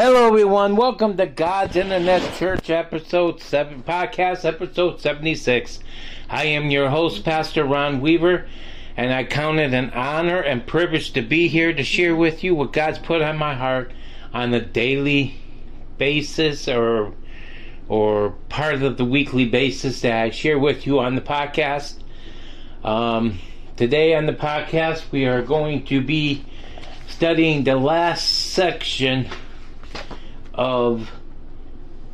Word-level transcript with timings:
Hello, 0.00 0.28
everyone. 0.28 0.76
Welcome 0.76 1.16
to 1.16 1.26
God's 1.26 1.74
Internet 1.74 2.36
Church 2.36 2.70
episode 2.70 3.40
seven 3.40 3.82
podcast 3.82 4.44
episode 4.44 5.00
seventy 5.00 5.34
six. 5.34 5.80
I 6.30 6.44
am 6.44 6.70
your 6.70 6.88
host, 6.88 7.24
Pastor 7.24 7.64
Ron 7.64 8.00
Weaver, 8.00 8.46
and 8.96 9.12
I 9.12 9.24
count 9.24 9.58
it 9.58 9.74
an 9.74 9.90
honor 9.90 10.38
and 10.38 10.64
privilege 10.64 11.14
to 11.14 11.22
be 11.22 11.48
here 11.48 11.72
to 11.72 11.82
share 11.82 12.14
with 12.14 12.44
you 12.44 12.54
what 12.54 12.72
God's 12.72 13.00
put 13.00 13.22
on 13.22 13.38
my 13.38 13.56
heart 13.56 13.90
on 14.32 14.54
a 14.54 14.60
daily 14.60 15.34
basis 15.96 16.68
or 16.68 17.12
or 17.88 18.36
part 18.48 18.80
of 18.80 18.98
the 18.98 19.04
weekly 19.04 19.46
basis 19.46 20.02
that 20.02 20.12
I 20.12 20.30
share 20.30 20.60
with 20.60 20.86
you 20.86 21.00
on 21.00 21.16
the 21.16 21.20
podcast. 21.20 21.96
Um, 22.84 23.40
today 23.76 24.14
on 24.14 24.26
the 24.26 24.32
podcast, 24.32 25.10
we 25.10 25.26
are 25.26 25.42
going 25.42 25.86
to 25.86 26.00
be 26.00 26.44
studying 27.08 27.64
the 27.64 27.74
last 27.74 28.52
section 28.52 29.28
of 30.58 31.08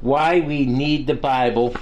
why 0.03 0.41
we 0.41 0.67
need 0.67 1.07
the 1.07 1.15
Bible, 1.15 1.75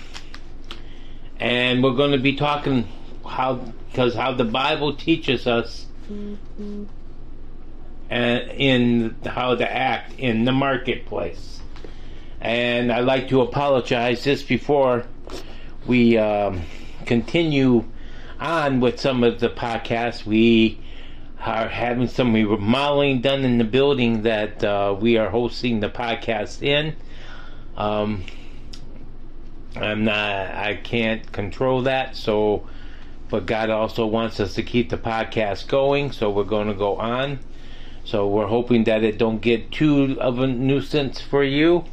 and 1.41 1.83
we're 1.83 1.97
going 1.97 2.13
to 2.13 2.19
be 2.19 2.37
talking 2.37 2.87
how 3.27 3.57
because 3.91 4.15
how 4.15 4.33
the 4.33 4.45
Bible 4.45 4.95
teaches 4.95 5.47
us 5.49 5.87
mm-hmm. 6.09 6.85
and 8.09 8.51
in 8.53 9.17
how 9.27 9.57
to 9.57 9.71
act 9.71 10.19
in 10.19 10.45
the 10.45 10.53
marketplace. 10.53 11.61
And 12.41 12.93
I'd 12.93 13.05
like 13.05 13.29
to 13.29 13.41
apologize 13.41 14.25
just 14.25 14.49
before 14.49 15.05
we 15.87 16.17
um, 16.17 16.63
continue 17.07 17.85
on 18.39 18.79
with 18.79 19.01
some 19.01 19.25
of 19.25 19.41
the 19.41 19.51
podcasts. 19.51 20.25
We 20.25 20.82
are 21.45 21.69
having 21.69 22.07
some 22.07 22.33
remodeling 22.33 23.21
done 23.21 23.45
in 23.45 23.59
the 23.59 23.65
building 23.65 24.23
that 24.23 24.63
uh, 24.63 24.97
we 24.99 25.17
are 25.17 25.29
hosting 25.29 25.81
the 25.81 25.89
podcast 25.89 26.63
in. 26.63 26.95
Um, 27.77 28.25
I'm 29.75 30.05
not, 30.05 30.55
I 30.55 30.79
can't 30.83 31.31
control 31.33 31.83
that, 31.83 32.17
so, 32.17 32.69
but 33.29 33.47
God 33.47 33.71
also 33.71 34.07
wants 34.07 34.39
us 34.39 34.55
to 34.55 34.63
keep 34.63 34.91
the 34.91 34.99
podcast 34.99 35.67
going, 35.67 36.13
so 36.13 36.31
we're 36.31 36.45
going 36.45 36.69
to 36.69 36.75
go 36.75 36.97
on. 36.97 37.41
So 38.05 38.29
we're 38.29 38.47
hoping 38.47 38.85
that 38.85 39.03
it 39.03 39.19
don't 39.19 39.41
get 39.41 39.73
too 39.73 40.17
of 40.21 40.39
a 40.39 40.47
nuisance 40.47 41.21
for 41.21 41.43
you. 41.43 41.85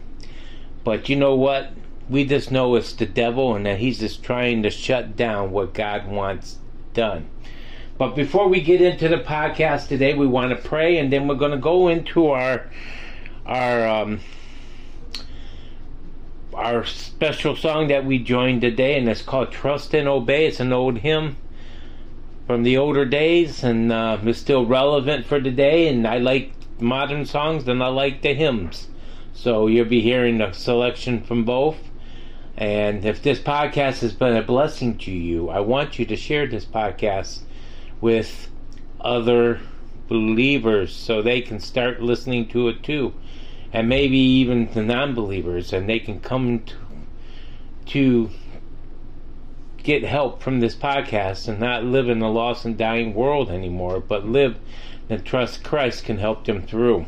But 0.83 1.09
you 1.09 1.15
know 1.15 1.35
what? 1.35 1.71
We 2.09 2.25
just 2.25 2.51
know 2.51 2.75
it's 2.75 2.93
the 2.93 3.05
devil 3.05 3.55
and 3.55 3.65
that 3.65 3.79
he's 3.79 3.99
just 3.99 4.23
trying 4.23 4.63
to 4.63 4.69
shut 4.69 5.15
down 5.15 5.51
what 5.51 5.73
God 5.73 6.07
wants 6.07 6.57
done. 6.93 7.29
But 7.99 8.15
before 8.15 8.47
we 8.47 8.61
get 8.61 8.79
into 8.79 9.09
the 9.09 9.17
podcast 9.17 9.89
today, 9.89 10.13
we 10.13 10.25
want 10.25 10.51
to 10.51 10.55
pray, 10.69 10.97
and 10.99 11.11
then 11.11 11.27
we're 11.27 11.35
going 11.35 11.51
to 11.51 11.57
go 11.57 11.89
into 11.89 12.27
our 12.27 12.65
our 13.45 13.85
um, 13.85 14.21
our 16.53 16.85
special 16.85 17.57
song 17.57 17.89
that 17.89 18.05
we 18.05 18.17
joined 18.17 18.61
today, 18.61 18.97
and 18.97 19.09
it's 19.09 19.21
called 19.21 19.51
"Trust 19.51 19.93
and 19.93 20.07
Obey." 20.07 20.45
It's 20.47 20.61
an 20.61 20.71
old 20.71 20.99
hymn 20.99 21.35
from 22.47 22.63
the 22.63 22.77
older 22.77 23.03
days, 23.03 23.65
and 23.65 23.91
uh, 23.91 24.17
it's 24.23 24.39
still 24.39 24.65
relevant 24.65 25.25
for 25.25 25.41
today. 25.41 25.89
And 25.89 26.07
I 26.07 26.19
like 26.19 26.53
modern 26.79 27.25
songs, 27.25 27.67
and 27.67 27.83
I 27.83 27.87
like 27.87 28.21
the 28.21 28.33
hymns. 28.33 28.87
So 29.33 29.67
you'll 29.67 29.83
be 29.89 29.99
hearing 29.99 30.39
a 30.39 30.53
selection 30.53 31.21
from 31.21 31.43
both. 31.43 31.75
And 32.55 33.03
if 33.03 33.21
this 33.21 33.39
podcast 33.39 33.99
has 33.99 34.13
been 34.13 34.37
a 34.37 34.41
blessing 34.41 34.97
to 34.99 35.11
you, 35.11 35.49
I 35.49 35.59
want 35.59 35.99
you 35.99 36.05
to 36.05 36.15
share 36.15 36.47
this 36.47 36.63
podcast 36.63 37.41
with 38.01 38.49
other 39.01 39.59
believers 40.07 40.93
so 40.93 41.21
they 41.21 41.41
can 41.41 41.59
start 41.59 42.01
listening 42.01 42.47
to 42.47 42.67
it 42.67 42.83
too. 42.83 43.13
And 43.71 43.87
maybe 43.87 44.17
even 44.17 44.71
the 44.73 44.81
non 44.81 45.13
believers, 45.13 45.71
and 45.71 45.87
they 45.87 45.99
can 45.99 46.19
come 46.19 46.59
to, 46.59 46.75
to 47.87 48.29
get 49.83 50.03
help 50.03 50.41
from 50.41 50.59
this 50.59 50.75
podcast 50.75 51.47
and 51.47 51.59
not 51.59 51.83
live 51.83 52.09
in 52.09 52.21
a 52.21 52.31
lost 52.31 52.65
and 52.65 52.77
dying 52.77 53.13
world 53.13 53.49
anymore, 53.49 53.99
but 53.99 54.25
live 54.27 54.57
and 55.09 55.23
trust 55.23 55.63
Christ 55.63 56.03
can 56.03 56.17
help 56.17 56.45
them 56.45 56.63
through. 56.63 57.05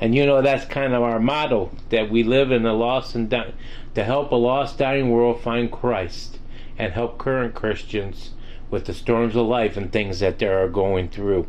And 0.00 0.14
you 0.14 0.26
know 0.26 0.42
that's 0.42 0.64
kind 0.64 0.94
of 0.94 1.02
our 1.02 1.20
motto 1.20 1.70
that 1.90 2.10
we 2.10 2.22
live 2.22 2.50
in 2.50 2.64
a 2.64 2.72
lost 2.72 3.14
and 3.14 3.28
di- 3.28 3.52
to 3.94 4.04
help 4.04 4.32
a 4.32 4.36
lost 4.36 4.78
dying 4.78 5.10
world 5.10 5.40
find 5.40 5.70
Christ 5.70 6.38
and 6.78 6.92
help 6.92 7.18
current 7.18 7.54
Christians 7.54 8.30
with 8.70 8.86
the 8.86 8.94
storms 8.94 9.36
of 9.36 9.46
life 9.46 9.76
and 9.76 9.92
things 9.92 10.20
that 10.20 10.38
they 10.38 10.46
are 10.46 10.68
going 10.68 11.08
through. 11.08 11.46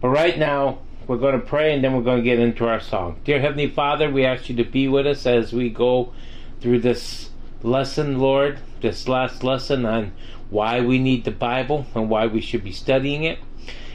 But 0.00 0.08
right 0.08 0.38
now, 0.38 0.78
we're 1.06 1.16
going 1.18 1.38
to 1.38 1.46
pray 1.46 1.72
and 1.72 1.84
then 1.84 1.94
we're 1.94 2.02
going 2.02 2.18
to 2.18 2.24
get 2.24 2.40
into 2.40 2.66
our 2.66 2.80
song. 2.80 3.20
Dear 3.24 3.40
Heavenly 3.40 3.68
Father, 3.68 4.10
we 4.10 4.24
ask 4.24 4.48
you 4.48 4.56
to 4.56 4.64
be 4.64 4.88
with 4.88 5.06
us 5.06 5.24
as 5.26 5.52
we 5.52 5.70
go 5.70 6.12
through 6.60 6.80
this 6.80 7.30
lesson, 7.62 8.18
Lord, 8.18 8.58
this 8.80 9.06
last 9.06 9.44
lesson 9.44 9.86
on 9.86 10.12
why 10.50 10.80
we 10.80 10.98
need 10.98 11.24
the 11.24 11.30
Bible 11.30 11.86
and 11.94 12.10
why 12.10 12.26
we 12.26 12.40
should 12.40 12.64
be 12.64 12.72
studying 12.72 13.22
it. 13.22 13.38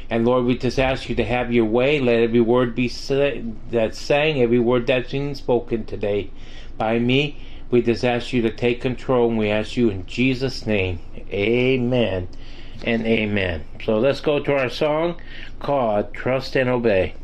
And 0.09 0.25
Lord, 0.25 0.45
we 0.45 0.57
just 0.57 0.79
ask 0.79 1.09
you 1.09 1.15
to 1.15 1.23
have 1.23 1.53
your 1.53 1.65
way. 1.65 1.99
Let 1.99 2.19
every 2.19 2.41
word 2.41 2.75
be 2.75 2.87
say, 2.87 3.43
that's 3.69 3.99
saying, 3.99 4.41
every 4.41 4.59
word 4.59 4.87
that's 4.87 5.11
being 5.11 5.35
spoken 5.35 5.85
today 5.85 6.31
by 6.77 6.99
me. 6.99 7.41
We 7.69 7.81
just 7.81 8.03
ask 8.03 8.33
you 8.33 8.41
to 8.41 8.51
take 8.51 8.81
control, 8.81 9.29
and 9.29 9.37
we 9.37 9.49
ask 9.49 9.77
you 9.77 9.89
in 9.89 10.05
Jesus' 10.05 10.65
name. 10.65 10.99
Amen 11.31 12.27
and 12.83 13.05
amen. 13.05 13.63
So 13.83 13.99
let's 13.99 14.21
go 14.21 14.39
to 14.39 14.53
our 14.53 14.69
song 14.69 15.19
called 15.59 16.13
Trust 16.13 16.55
and 16.55 16.69
Obey. 16.69 17.15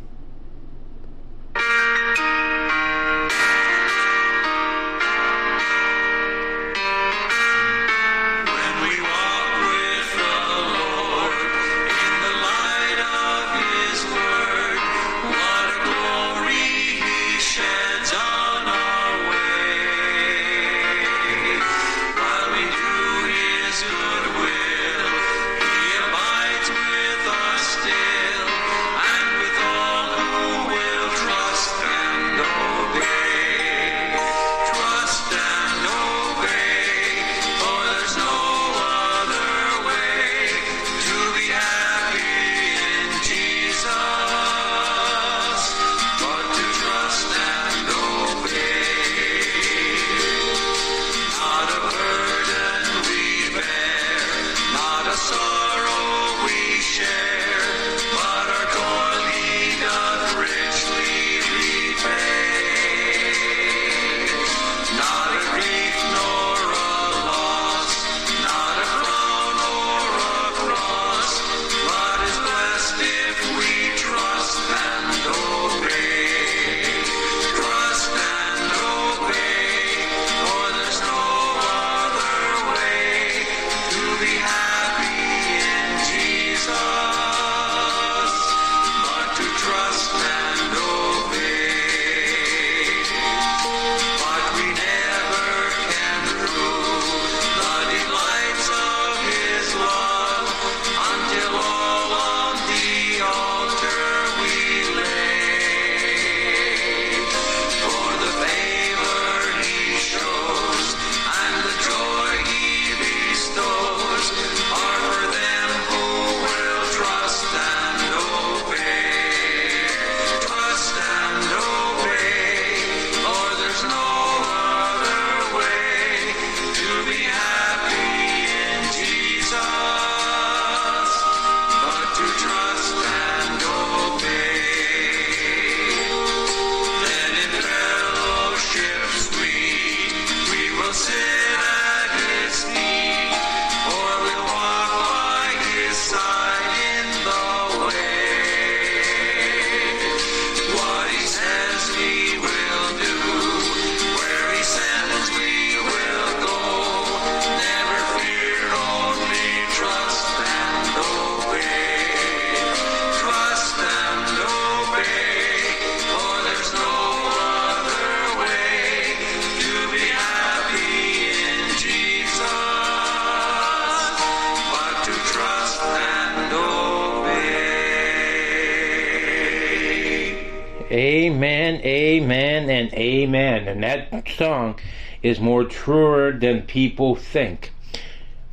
And 183.67 183.83
that 183.83 184.27
song 184.29 184.79
is 185.21 185.39
more 185.39 185.65
truer 185.65 186.31
than 186.31 186.61
people 186.63 187.15
think. 187.15 187.73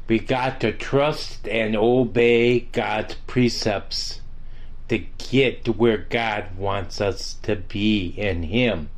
We 0.09 0.19
got 0.19 0.61
to 0.61 0.73
trust 0.73 1.49
and 1.49 1.77
obey 1.77 2.61
God's 2.61 3.15
precepts 3.27 4.21
to 4.89 4.99
get 4.99 5.65
to 5.65 5.73
where 5.73 5.99
God 5.99 6.57
wants 6.59 7.01
us 7.01 7.35
to 7.43 7.57
be 7.57 8.09
in 8.09 8.43
Him. 8.43 8.91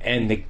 And 0.00 0.30
the 0.30 0.44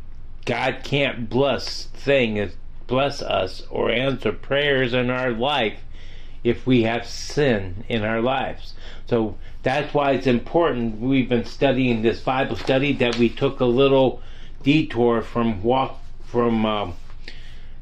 God 0.44 0.80
can't 0.84 1.28
bless 1.28 1.86
thing 1.86 2.50
bless 2.86 3.20
us 3.20 3.62
or 3.68 3.90
answer 3.90 4.32
prayers 4.32 4.94
in 4.94 5.10
our 5.10 5.32
life 5.32 5.80
if 6.44 6.64
we 6.66 6.84
have 6.84 7.04
sin 7.04 7.84
in 7.88 8.04
our 8.04 8.20
lives. 8.20 8.74
So 9.08 9.36
that's 9.64 9.92
why 9.92 10.12
it's 10.12 10.28
important. 10.28 11.00
We've 11.00 11.28
been 11.28 11.44
studying 11.44 12.02
this 12.02 12.20
Bible 12.20 12.54
study 12.54 12.92
that 12.94 13.16
we 13.16 13.28
took 13.28 13.58
a 13.58 13.64
little 13.64 14.22
detour 14.62 15.22
from 15.22 15.62
walk 15.62 16.00
from 16.24 16.66
um, 16.66 16.94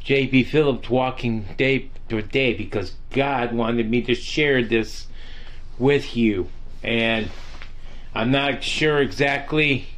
J.B. 0.00 0.44
Phillips 0.44 0.91
walking 0.91 1.47
day 1.56 1.91
to 2.09 2.21
day 2.23 2.55
because 2.55 2.94
God 3.11 3.53
wanted 3.53 3.91
me 3.91 4.03
to 4.03 4.15
share 4.15 4.62
this 4.62 5.06
with 5.79 6.17
you, 6.17 6.49
and 6.82 7.31
I'm 8.15 8.31
not 8.31 8.62
sure 8.62 9.00
exactly 9.00 9.88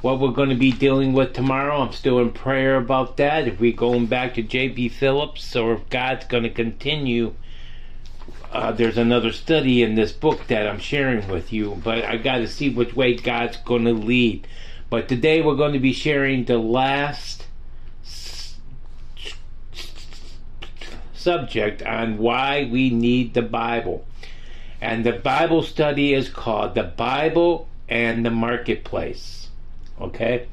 what 0.00 0.18
we're 0.18 0.32
going 0.32 0.50
to 0.50 0.54
be 0.54 0.72
dealing 0.72 1.12
with 1.12 1.32
tomorrow. 1.32 1.78
I'm 1.78 1.92
still 1.92 2.18
in 2.18 2.32
prayer 2.32 2.76
about 2.76 3.16
that. 3.18 3.46
If 3.48 3.60
we're 3.60 3.72
going 3.72 4.06
back 4.06 4.34
to 4.34 4.42
J.B. 4.42 4.88
Phillips 4.88 5.54
or 5.56 5.74
if 5.74 5.88
God's 5.88 6.26
going 6.26 6.42
to 6.42 6.50
continue 6.50 7.34
uh, 8.54 8.70
there's 8.70 8.96
another 8.96 9.32
study 9.32 9.82
in 9.82 9.96
this 9.96 10.12
book 10.12 10.46
that 10.46 10.68
I'm 10.68 10.78
sharing 10.78 11.26
with 11.28 11.52
you, 11.52 11.80
but 11.82 12.04
I 12.04 12.16
got 12.16 12.38
to 12.38 12.46
see 12.46 12.70
which 12.70 12.94
way 12.94 13.16
God's 13.16 13.56
going 13.56 13.84
to 13.84 13.92
lead. 13.92 14.46
But 14.90 15.08
today 15.08 15.40
we're 15.40 15.56
going 15.56 15.72
to 15.72 15.78
be 15.78 15.92
sharing 15.92 16.44
the 16.44 16.58
last 16.58 17.46
subject 21.24 21.82
on 21.82 22.18
why 22.18 22.68
we 22.70 22.90
need 22.90 23.34
the 23.34 23.42
Bible. 23.42 24.06
And 24.80 25.04
the 25.04 25.12
Bible 25.12 25.62
study 25.62 26.12
is 26.12 26.28
called 26.28 26.74
The 26.74 26.82
Bible 26.82 27.66
and 27.88 28.24
the 28.24 28.30
Marketplace. 28.30 29.48
Okay? 30.00 30.46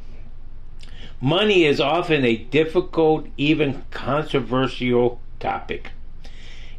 Money 1.19 1.65
is 1.65 1.79
often 1.79 2.23
a 2.23 2.37
difficult, 2.37 3.27
even 3.37 3.83
controversial 3.91 5.19
topic. 5.39 5.91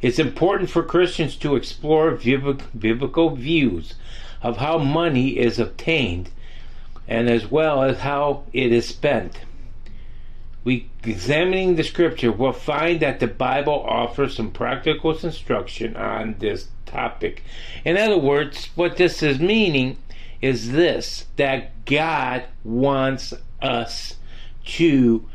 It's 0.00 0.18
important 0.18 0.70
for 0.70 0.82
Christians 0.82 1.36
to 1.36 1.54
explore 1.54 2.10
biblical 2.10 3.36
views 3.36 3.94
of 4.42 4.56
how 4.56 4.78
money 4.78 5.38
is 5.38 5.60
obtained 5.60 6.30
and 7.12 7.28
as 7.28 7.50
well 7.50 7.82
as 7.82 7.98
how 7.98 8.42
it 8.54 8.72
is 8.72 8.88
spent. 8.88 9.40
We 10.64 10.88
examining 11.04 11.76
the 11.76 11.84
scripture 11.84 12.32
will 12.32 12.54
find 12.54 13.00
that 13.00 13.20
the 13.20 13.26
Bible 13.26 13.84
offers 13.86 14.36
some 14.36 14.50
practical 14.50 15.14
instruction 15.18 15.94
on 15.94 16.36
this 16.38 16.68
topic. 16.86 17.42
In 17.84 17.98
other 17.98 18.16
words, 18.16 18.70
what 18.76 18.96
this 18.96 19.22
is 19.22 19.38
meaning 19.38 19.98
is 20.40 20.72
this 20.72 21.26
that 21.36 21.84
God 21.84 22.44
wants 22.64 23.34
us 23.60 24.14
to 24.64 25.28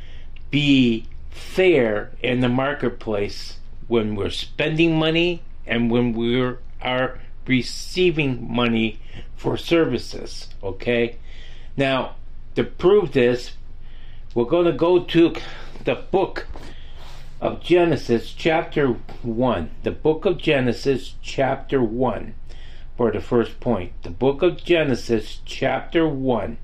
be 0.49 1.05
fair 1.29 2.09
in 2.23 2.39
the 2.39 2.49
marketplace 2.49 3.59
when 3.87 4.15
we're 4.15 4.31
spending 4.31 4.97
money 4.97 5.43
and 5.67 5.91
when 5.91 6.13
we 6.13 6.55
are 6.81 7.19
receiving 7.45 8.51
money 8.51 8.99
for 9.35 9.57
services. 9.57 10.47
Okay? 10.63 11.17
Now, 11.77 12.15
to 12.55 12.63
prove 12.63 13.13
this, 13.13 13.53
we're 14.33 14.45
going 14.45 14.65
to 14.65 14.73
go 14.73 15.03
to 15.03 15.35
the 15.85 15.95
book 15.95 16.47
of 17.39 17.61
Genesis, 17.61 18.33
chapter 18.33 18.87
1. 19.21 19.71
The 19.83 19.91
book 19.91 20.25
of 20.25 20.39
Genesis, 20.39 21.13
chapter 21.21 21.81
1, 21.81 22.33
for 22.97 23.11
the 23.11 23.21
first 23.21 23.59
point. 23.59 23.93
The 24.03 24.09
book 24.09 24.41
of 24.41 24.63
Genesis, 24.63 25.39
chapter 25.45 26.07
1. 26.07 26.57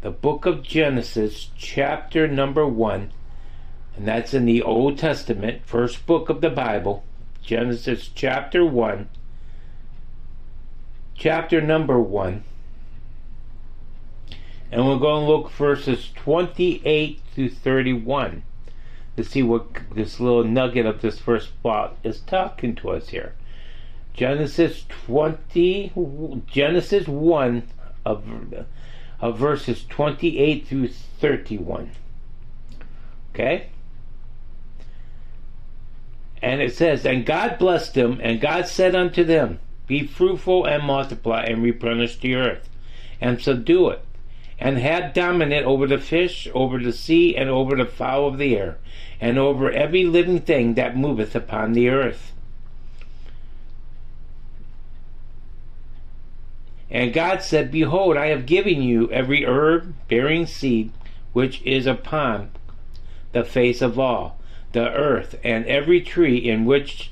The 0.00 0.10
book 0.10 0.46
of 0.46 0.62
Genesis, 0.62 1.50
chapter 1.56 2.28
number 2.28 2.66
1 2.66 3.10
and 3.96 4.06
that's 4.06 4.34
in 4.34 4.44
the 4.44 4.62
Old 4.62 4.98
Testament, 4.98 5.62
first 5.64 6.04
book 6.06 6.28
of 6.28 6.42
the 6.42 6.50
Bible, 6.50 7.02
Genesis 7.42 8.10
chapter 8.14 8.64
1, 8.64 9.08
chapter 11.14 11.62
number 11.62 11.98
1. 11.98 12.44
And 14.70 14.86
we're 14.86 14.98
going 14.98 15.24
to 15.24 15.30
look 15.30 15.50
verses 15.52 16.10
28 16.16 17.20
through 17.34 17.50
31 17.50 18.42
to 19.16 19.24
see 19.24 19.42
what 19.42 19.66
this 19.94 20.20
little 20.20 20.44
nugget 20.44 20.86
of 20.86 21.00
this 21.00 21.18
first 21.18 21.50
thought 21.62 21.96
is 22.02 22.20
talking 22.20 22.74
to 22.76 22.90
us 22.90 23.08
here. 23.10 23.34
Genesis 24.12 24.84
20, 25.06 26.42
Genesis 26.46 27.06
1 27.06 27.62
of, 28.04 28.24
of 29.20 29.38
verses 29.38 29.84
28 29.88 30.66
through 30.66 30.88
31. 30.88 31.90
Okay? 33.32 33.68
And 36.42 36.60
it 36.60 36.74
says, 36.74 37.04
And 37.04 37.26
God 37.26 37.58
blessed 37.58 37.94
them, 37.94 38.20
and 38.22 38.40
God 38.40 38.66
said 38.66 38.94
unto 38.94 39.24
them, 39.24 39.58
Be 39.86 40.06
fruitful 40.06 40.64
and 40.64 40.82
multiply, 40.84 41.42
and 41.42 41.62
replenish 41.62 42.18
the 42.18 42.34
earth, 42.34 42.68
and 43.20 43.40
subdue 43.40 43.90
it, 43.90 44.04
and 44.58 44.78
had 44.78 45.12
dominant 45.12 45.66
over 45.66 45.86
the 45.86 45.98
fish, 45.98 46.48
over 46.54 46.78
the 46.78 46.92
sea, 46.92 47.36
and 47.36 47.48
over 47.48 47.76
the 47.76 47.84
fowl 47.84 48.28
of 48.28 48.38
the 48.38 48.56
air, 48.56 48.78
and 49.20 49.38
over 49.38 49.70
every 49.70 50.04
living 50.04 50.40
thing 50.40 50.74
that 50.74 50.96
moveth 50.96 51.34
upon 51.34 51.72
the 51.72 51.88
earth. 51.88 52.32
And 56.90 57.12
God 57.12 57.42
said, 57.42 57.70
Behold, 57.70 58.16
I 58.16 58.26
have 58.26 58.46
given 58.46 58.80
you 58.80 59.10
every 59.10 59.44
herb 59.44 59.94
bearing 60.08 60.46
seed 60.46 60.92
which 61.32 61.60
is 61.62 61.86
upon 61.86 62.50
the 63.32 63.44
face 63.44 63.82
of 63.82 63.98
all 63.98 64.38
the 64.72 64.88
earth, 64.90 65.38
and 65.44 65.66
every 65.66 66.00
tree 66.00 66.38
in 66.38 66.64
which 66.64 67.10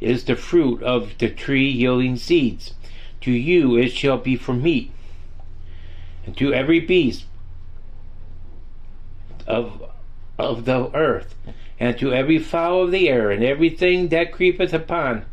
is 0.00 0.24
the 0.24 0.34
fruit 0.34 0.82
of 0.82 1.16
the 1.18 1.28
tree 1.28 1.68
yielding 1.68 2.16
seeds. 2.16 2.74
To 3.20 3.30
you 3.30 3.76
it 3.76 3.92
shall 3.92 4.18
be 4.18 4.34
for 4.34 4.52
meat, 4.52 4.90
and 6.24 6.36
to 6.36 6.52
every 6.52 6.80
beast 6.80 7.24
of 9.46 9.82
of 10.38 10.64
the 10.64 10.90
earth, 10.94 11.34
and 11.78 11.98
to 11.98 12.12
every 12.12 12.38
fowl 12.38 12.84
of 12.84 12.90
the 12.90 13.08
air, 13.08 13.30
and 13.30 13.44
everything 13.44 14.08
that 14.08 14.32
creepeth 14.32 14.72
upon 14.72 15.24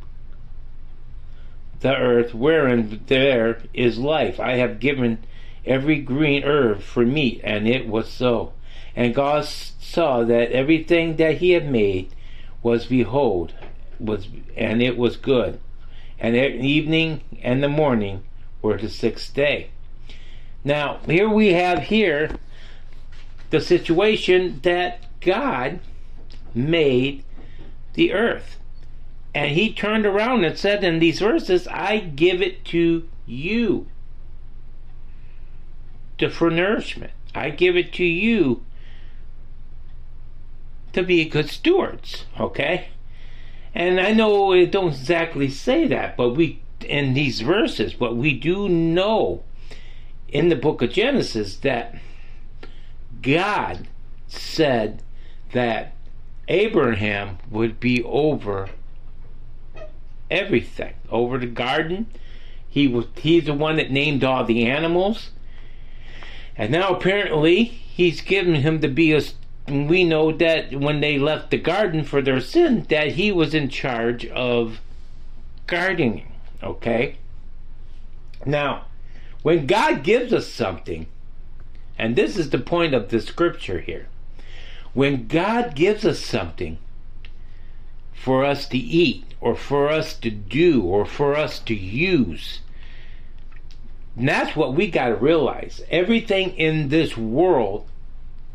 the 1.79 1.95
earth, 1.95 2.33
wherein 2.33 3.01
there 3.07 3.61
is 3.73 3.97
life. 3.97 4.39
I 4.39 4.57
have 4.57 4.79
given 4.79 5.19
every 5.65 5.99
green 5.99 6.43
herb 6.43 6.81
for 6.81 7.05
meat, 7.05 7.41
and 7.43 7.67
it 7.67 7.87
was 7.87 8.09
so. 8.09 8.53
And 8.95 9.15
God 9.15 9.45
saw 9.45 10.23
that 10.23 10.51
everything 10.51 11.15
that 11.15 11.37
he 11.37 11.51
had 11.51 11.69
made 11.69 12.13
was 12.61 12.87
behold 12.87 13.53
was 13.99 14.27
and 14.55 14.81
it 14.81 14.97
was 14.97 15.17
good. 15.17 15.59
And 16.19 16.35
evening 16.35 17.21
and 17.41 17.63
the 17.63 17.69
morning 17.69 18.23
were 18.61 18.77
the 18.77 18.89
sixth 18.89 19.33
day. 19.33 19.69
Now 20.69 20.99
here 21.07 21.27
we 21.27 21.53
have 21.53 21.79
here 21.79 22.29
the 23.49 23.59
situation 23.59 24.59
that 24.61 25.03
God 25.19 25.79
made 26.53 27.23
the 27.95 28.13
earth. 28.13 28.57
And 29.33 29.49
he 29.53 29.73
turned 29.73 30.05
around 30.05 30.45
and 30.45 30.55
said 30.55 30.83
in 30.83 30.99
these 30.99 31.21
verses, 31.21 31.67
I 31.69 31.97
give 31.97 32.39
it 32.43 32.65
to 32.65 33.09
you 33.25 33.87
to 36.19 36.29
for 36.29 36.51
nourishment. 36.51 37.13
I 37.33 37.49
give 37.49 37.75
it 37.75 37.91
to 37.93 38.05
you 38.05 38.63
to 40.93 41.01
be 41.01 41.25
good 41.25 41.49
stewards, 41.49 42.25
okay? 42.39 42.89
And 43.73 43.99
I 43.99 44.11
know 44.11 44.53
it 44.53 44.71
don't 44.71 44.89
exactly 44.89 45.49
say 45.49 45.87
that, 45.87 46.15
but 46.15 46.35
we 46.35 46.61
in 46.81 47.15
these 47.15 47.41
verses, 47.41 47.95
but 47.95 48.15
we 48.15 48.33
do 48.33 48.69
know 48.69 49.43
in 50.31 50.49
the 50.49 50.55
book 50.55 50.81
of 50.81 50.91
Genesis 50.91 51.55
that 51.57 51.95
God 53.21 53.87
said 54.27 55.01
that 55.53 55.93
Abraham 56.47 57.37
would 57.49 57.79
be 57.79 58.03
over 58.03 58.69
everything, 60.29 60.93
over 61.09 61.37
the 61.37 61.47
garden. 61.47 62.07
He 62.67 62.87
was 62.87 63.05
he's 63.15 63.45
the 63.45 63.53
one 63.53 63.77
that 63.77 63.91
named 63.91 64.23
all 64.23 64.45
the 64.45 64.65
animals. 64.65 65.31
And 66.55 66.71
now 66.71 66.95
apparently 66.95 67.63
he's 67.63 68.21
given 68.21 68.55
him 68.55 68.81
to 68.81 68.87
be 68.87 69.13
a 69.13 69.21
we 69.69 70.03
know 70.03 70.31
that 70.31 70.73
when 70.73 70.99
they 70.99 71.19
left 71.19 71.51
the 71.51 71.57
garden 71.57 72.03
for 72.03 72.21
their 72.21 72.39
sin, 72.39 72.85
that 72.89 73.13
he 73.13 73.31
was 73.31 73.53
in 73.53 73.69
charge 73.69 74.25
of 74.27 74.81
gardening. 75.67 76.31
Okay? 76.63 77.17
Now, 78.45 78.85
When 79.41 79.67
God 79.67 80.03
gives 80.03 80.33
us 80.33 80.47
something, 80.47 81.07
and 81.97 82.15
this 82.15 82.37
is 82.37 82.49
the 82.49 82.59
point 82.59 82.93
of 82.93 83.09
the 83.09 83.21
scripture 83.21 83.79
here, 83.79 84.07
when 84.93 85.27
God 85.27 85.75
gives 85.75 86.05
us 86.05 86.19
something 86.19 86.77
for 88.13 88.43
us 88.43 88.67
to 88.67 88.77
eat, 88.77 89.25
or 89.41 89.55
for 89.55 89.89
us 89.89 90.13
to 90.15 90.29
do, 90.29 90.83
or 90.83 91.05
for 91.05 91.35
us 91.35 91.59
to 91.59 91.73
use, 91.73 92.59
and 94.17 94.27
that's 94.27 94.55
what 94.55 94.73
we 94.73 94.91
got 94.91 95.07
to 95.07 95.15
realize. 95.15 95.81
Everything 95.89 96.49
in 96.57 96.89
this 96.89 97.15
world 97.15 97.87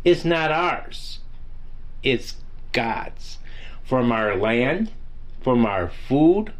is 0.05 0.25
not 0.25 0.53
ours, 0.53 1.21
it's 2.03 2.35
God's. 2.73 3.39
From 3.85 4.13
our 4.13 4.37
land, 4.37 4.91
from 5.43 5.65
our 5.65 5.89
food, 5.89 6.53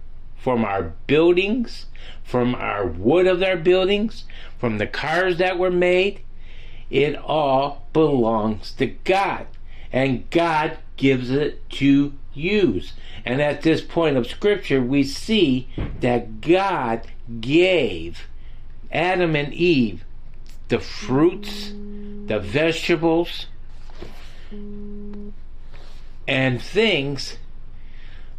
from 0.45 0.63
our 0.63 0.93
buildings, 1.07 1.87
from 2.23 2.55
our 2.55 2.87
wood 2.87 3.27
of 3.27 3.43
our 3.43 3.57
buildings, 3.57 4.25
from 4.59 4.77
the 4.77 4.87
cars 4.87 5.39
that 5.39 5.59
were 5.59 5.71
made, 5.71 6.21
it 6.91 7.17
all 7.17 7.89
belongs 7.95 8.73
to 8.73 8.85
God. 8.85 9.47
And 9.91 10.29
God 10.29 10.77
gives 10.99 11.31
it 11.31 11.67
to 11.71 12.13
use. 12.35 12.93
And 13.25 13.41
at 13.41 13.63
this 13.63 13.81
point 13.81 14.19
of 14.19 14.27
Scripture, 14.27 14.83
we 14.83 15.03
see 15.03 15.67
that 16.01 16.43
God 16.43 17.07
gave 17.41 18.27
Adam 18.93 19.35
and 19.35 19.51
Eve 19.55 20.05
the 20.69 20.79
fruits, 20.79 21.73
the 22.27 22.39
vegetables, 22.39 23.47
and 26.29 26.61
things 26.61 27.39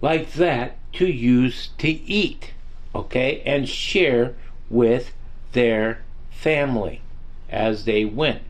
like 0.02 0.34
that 0.34 0.78
to 0.96 1.06
use 1.06 1.70
to 1.78 1.90
eat, 1.90 2.54
okay, 2.94 3.42
and 3.46 3.68
share 3.68 4.36
with 4.70 5.14
their 5.52 6.04
family 6.30 7.02
as 7.50 7.86
they 7.86 8.06
went. 8.06 8.42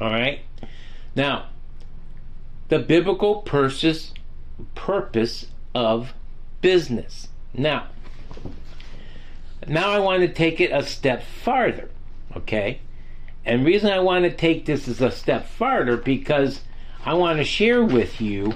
All 0.00 0.10
right? 0.10 0.40
Now, 1.14 1.46
the 2.68 2.78
biblical 2.78 3.36
purpose 3.42 4.12
purpose 4.74 5.46
of 5.74 6.12
business. 6.60 7.28
Now, 7.54 7.86
now 9.66 9.90
I 9.90 9.98
want 9.98 10.22
to 10.22 10.28
take 10.28 10.60
it 10.60 10.72
a 10.72 10.84
step 10.84 11.22
farther, 11.22 11.88
okay? 12.36 12.80
And 13.44 13.64
reason 13.64 13.90
I 13.90 14.00
want 14.00 14.24
to 14.24 14.30
take 14.30 14.66
this 14.66 14.88
as 14.88 15.00
a 15.00 15.10
step 15.10 15.48
farther 15.48 15.96
because 15.96 16.62
I 17.04 17.14
want 17.14 17.38
to 17.38 17.44
share 17.44 17.84
with 17.84 18.20
you 18.20 18.54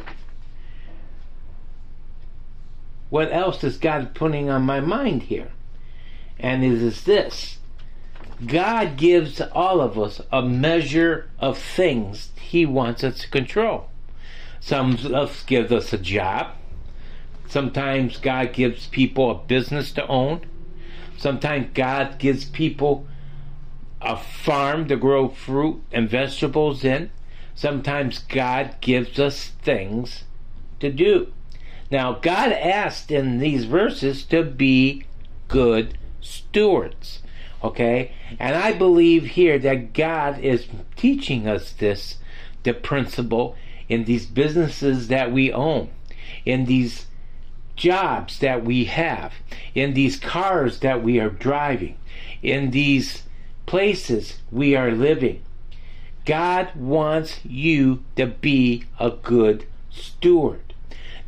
what 3.12 3.30
else 3.30 3.62
is 3.62 3.76
God 3.76 4.14
putting 4.14 4.48
on 4.48 4.62
my 4.62 4.80
mind 4.80 5.24
here. 5.24 5.50
And 6.38 6.64
it 6.64 6.72
is 6.72 7.04
this 7.04 7.58
God 8.46 8.96
gives 8.96 9.38
all 9.52 9.82
of 9.82 9.98
us 9.98 10.22
a 10.32 10.40
measure 10.40 11.28
of 11.38 11.58
things 11.58 12.30
He 12.40 12.64
wants 12.64 13.04
us 13.04 13.18
to 13.18 13.28
control. 13.28 13.90
Some 14.60 14.92
of 14.92 15.04
us 15.12 15.42
gives 15.42 15.70
us 15.70 15.92
a 15.92 15.98
job. 15.98 16.52
Sometimes 17.46 18.16
God 18.16 18.54
gives 18.54 18.86
people 18.86 19.30
a 19.30 19.46
business 19.46 19.92
to 19.92 20.06
own. 20.06 20.46
Sometimes 21.18 21.68
God 21.74 22.18
gives 22.18 22.46
people 22.46 23.06
a 24.00 24.16
farm 24.16 24.88
to 24.88 24.96
grow 24.96 25.28
fruit 25.28 25.82
and 25.92 26.08
vegetables 26.08 26.82
in. 26.82 27.10
Sometimes 27.54 28.20
God 28.20 28.76
gives 28.80 29.18
us 29.18 29.48
things 29.60 30.24
to 30.80 30.90
do. 30.90 31.30
Now, 31.92 32.14
God 32.14 32.52
asked 32.52 33.10
in 33.10 33.36
these 33.36 33.66
verses 33.66 34.24
to 34.24 34.42
be 34.44 35.04
good 35.48 35.98
stewards. 36.22 37.20
Okay? 37.62 38.12
And 38.40 38.56
I 38.56 38.72
believe 38.72 39.26
here 39.26 39.58
that 39.58 39.92
God 39.92 40.38
is 40.38 40.68
teaching 40.96 41.46
us 41.46 41.70
this, 41.72 42.16
the 42.62 42.72
principle 42.72 43.56
in 43.90 44.04
these 44.04 44.24
businesses 44.24 45.08
that 45.08 45.32
we 45.32 45.52
own, 45.52 45.90
in 46.46 46.64
these 46.64 47.08
jobs 47.76 48.38
that 48.38 48.64
we 48.64 48.86
have, 48.86 49.34
in 49.74 49.92
these 49.92 50.16
cars 50.16 50.78
that 50.78 51.02
we 51.02 51.20
are 51.20 51.28
driving, 51.28 51.98
in 52.42 52.70
these 52.70 53.24
places 53.66 54.38
we 54.50 54.74
are 54.74 54.92
living. 54.92 55.42
God 56.24 56.74
wants 56.74 57.40
you 57.44 58.02
to 58.16 58.28
be 58.28 58.84
a 58.98 59.10
good 59.10 59.66
steward. 59.90 60.71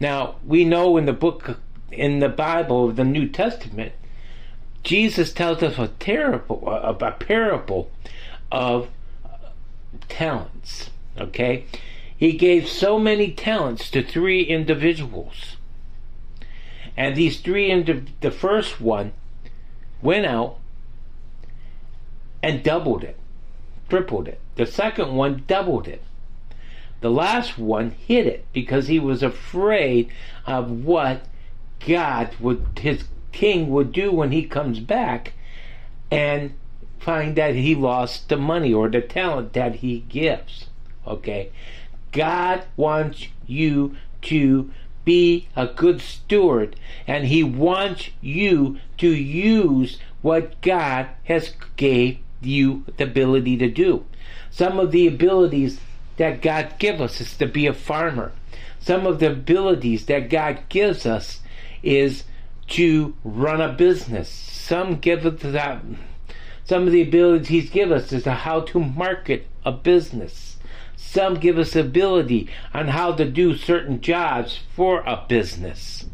Now, 0.05 0.35
we 0.45 0.67
know 0.67 0.99
in 0.99 1.07
the 1.07 1.15
book, 1.15 1.61
in 1.91 2.19
the 2.19 2.29
Bible, 2.29 2.93
the 2.93 3.05
New 3.05 3.27
Testament, 3.27 3.95
Jesus 4.83 5.33
tells 5.33 5.63
us 5.63 5.79
a 5.79 5.89
terrible, 5.99 6.63
a, 6.69 6.93
a 6.93 7.13
parable 7.13 7.91
of 8.53 8.91
talents. 10.11 10.91
Okay? 11.19 11.65
He 12.15 12.33
gave 12.33 12.69
so 12.69 12.99
many 12.99 13.33
talents 13.33 13.91
to 13.93 14.03
three 14.03 14.43
individuals. 14.43 15.57
And 16.99 17.17
these 17.17 17.41
three, 17.41 17.71
indi- 17.71 18.13
the 18.21 18.31
first 18.31 18.83
one 18.83 19.15
went 20.03 20.27
out 20.27 20.59
and 22.43 22.63
doubled 22.63 23.05
it, 23.05 23.19
tripled 23.89 24.29
it. 24.29 24.39
The 24.57 24.67
second 24.67 25.15
one 25.15 25.45
doubled 25.47 25.89
it. 25.89 26.03
The 27.05 27.11
last 27.11 27.59
one 27.59 27.91
hid 27.91 28.27
it 28.27 28.47
because 28.55 28.87
he 28.87 28.99
was 28.99 29.23
afraid 29.23 30.11
of 30.47 30.71
what 30.71 31.27
God 31.87 32.35
would, 32.41 32.79
his 32.81 33.05
king 33.31 33.69
would 33.69 33.93
do 33.93 34.11
when 34.11 34.33
he 34.33 34.47
comes 34.47 34.81
back 34.81 35.35
and 36.11 36.55
find 36.99 37.37
that 37.37 37.57
he 37.57 37.75
lost 37.75 38.31
the 38.31 38.39
money 38.39 38.73
or 38.73 38.89
the 38.89 39.03
talent 39.03 39.53
that 39.53 39.75
he 39.75 40.07
gives. 40.09 40.69
Okay? 41.07 41.53
God 42.11 42.65
wants 42.75 43.29
you 43.47 43.97
to 44.23 44.73
be 45.05 45.49
a 45.55 45.67
good 45.67 46.01
steward 46.01 46.75
and 47.07 47.27
he 47.27 47.45
wants 47.45 48.09
you 48.23 48.79
to 48.97 49.09
use 49.09 49.99
what 50.23 50.59
God 50.63 51.09
has 51.25 51.53
gave 51.77 52.17
you 52.41 52.87
the 52.97 53.05
ability 53.05 53.59
to 53.59 53.69
do. 53.69 54.07
Some 54.51 54.79
of 54.79 54.91
the 54.91 55.07
abilities 55.07 55.81
that 56.17 56.43
God 56.43 56.75
gives 56.79 57.01
us 57.01 57.21
is 57.21 57.37
to 57.39 57.47
be 57.47 57.67
a 57.67 57.75
farmer. 57.75 58.33
Some 58.81 59.07
of 59.07 59.19
the 59.19 59.33
abilities 59.33 60.07
that 60.07 60.31
God 60.31 60.61
gives 60.69 61.07
us 61.07 61.41
is 61.83 62.25
to 62.69 63.15
run 63.25 63.61
a 63.61 63.73
business. 63.73 64.29
Some 64.29 64.99
give 64.99 65.27
us 65.27 65.41
that 65.43 65.83
some 66.65 66.87
of 66.87 66.93
the 66.93 67.03
abilities 67.03 67.49
He's 67.49 67.71
given 67.71 67.99
us 67.99 68.13
is 68.13 68.25
how 68.25 68.61
to 68.61 68.81
market 68.81 69.47
a 69.65 69.73
business. 69.73 70.57
Some 70.97 71.35
give 71.35 71.59
us 71.59 71.77
ability 71.77 72.49
on 72.73 72.89
how 72.89 73.13
to 73.13 73.25
do 73.27 73.57
certain 73.57 74.01
jobs 74.01 74.61
for 74.75 75.01
a 75.01 75.25
business. 75.29 76.07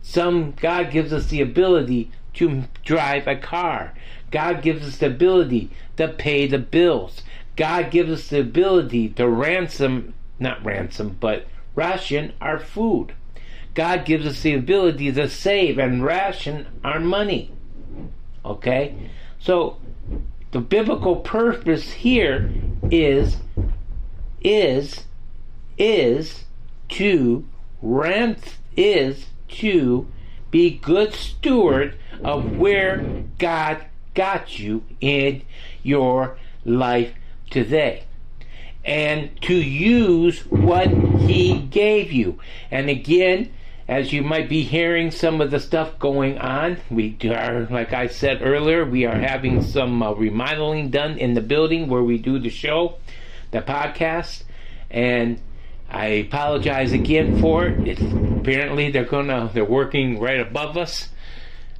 Some, 0.00 0.52
God 0.52 0.90
gives 0.90 1.12
us 1.12 1.26
the 1.26 1.40
ability 1.40 2.10
to 2.34 2.64
drive 2.84 3.26
a 3.26 3.36
car. 3.36 3.94
God 4.30 4.62
gives 4.62 4.86
us 4.86 4.98
the 4.98 5.06
ability 5.06 5.70
to 5.96 6.08
pay 6.08 6.46
the 6.46 6.58
bills. 6.58 7.22
God 7.56 7.90
gives 7.90 8.10
us 8.10 8.28
the 8.28 8.40
ability 8.40 9.10
to 9.10 9.28
ransom, 9.28 10.14
not 10.38 10.64
ransom, 10.64 11.16
but 11.20 11.46
ration 11.74 12.32
our 12.40 12.58
food. 12.58 13.14
God 13.74 14.04
gives 14.04 14.26
us 14.26 14.42
the 14.42 14.54
ability 14.54 15.12
to 15.12 15.28
save 15.28 15.78
and 15.78 16.04
ration 16.04 16.66
our 16.84 17.00
money. 17.00 17.52
Okay? 18.44 19.10
So, 19.38 19.78
the 20.50 20.60
biblical 20.60 21.16
purpose 21.16 21.92
here 21.92 22.50
is 22.90 23.38
is 24.42 25.04
is 25.78 26.44
to 26.88 27.46
rent 27.80 28.56
is 28.76 29.26
to 29.48 30.06
be 30.50 30.70
good 30.70 31.14
steward 31.14 31.96
of 32.22 32.58
where 32.58 33.24
God 33.38 33.84
got 34.14 34.58
you 34.58 34.84
in 35.00 35.42
your 35.82 36.36
life 36.64 37.14
today 37.52 38.04
and 38.84 39.40
to 39.42 39.54
use 39.54 40.40
what 40.46 40.88
he 41.20 41.58
gave 41.58 42.10
you 42.10 42.38
and 42.70 42.90
again 42.90 43.52
as 43.86 44.12
you 44.12 44.22
might 44.22 44.48
be 44.48 44.62
hearing 44.62 45.10
some 45.10 45.40
of 45.40 45.52
the 45.52 45.60
stuff 45.60 45.96
going 46.00 46.36
on 46.38 46.76
we 46.90 47.16
are 47.24 47.68
like 47.70 47.92
i 47.92 48.08
said 48.08 48.42
earlier 48.42 48.84
we 48.84 49.04
are 49.04 49.18
having 49.18 49.62
some 49.62 50.02
uh, 50.02 50.12
remodeling 50.14 50.90
done 50.90 51.16
in 51.16 51.34
the 51.34 51.40
building 51.40 51.88
where 51.88 52.02
we 52.02 52.18
do 52.18 52.40
the 52.40 52.50
show 52.50 52.96
the 53.52 53.60
podcast, 53.60 54.42
and 54.90 55.40
I 55.88 56.06
apologize 56.06 56.92
again 56.92 57.40
for 57.40 57.66
it. 57.66 57.86
It's, 57.86 58.00
apparently, 58.02 58.90
they're 58.90 59.04
gonna 59.04 59.50
they're 59.54 59.64
working 59.64 60.18
right 60.18 60.40
above 60.40 60.76
us, 60.76 61.10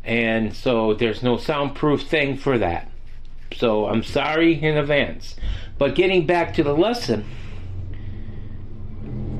and 0.04 0.54
so 0.54 0.94
there's 0.94 1.22
no 1.22 1.36
soundproof 1.36 2.02
thing 2.02 2.36
for 2.36 2.58
that. 2.58 2.88
So 3.56 3.86
I'm 3.86 4.02
sorry 4.02 4.62
in 4.62 4.76
advance. 4.76 5.36
But 5.78 5.94
getting 5.94 6.26
back 6.26 6.54
to 6.54 6.62
the 6.62 6.74
lesson, 6.74 7.24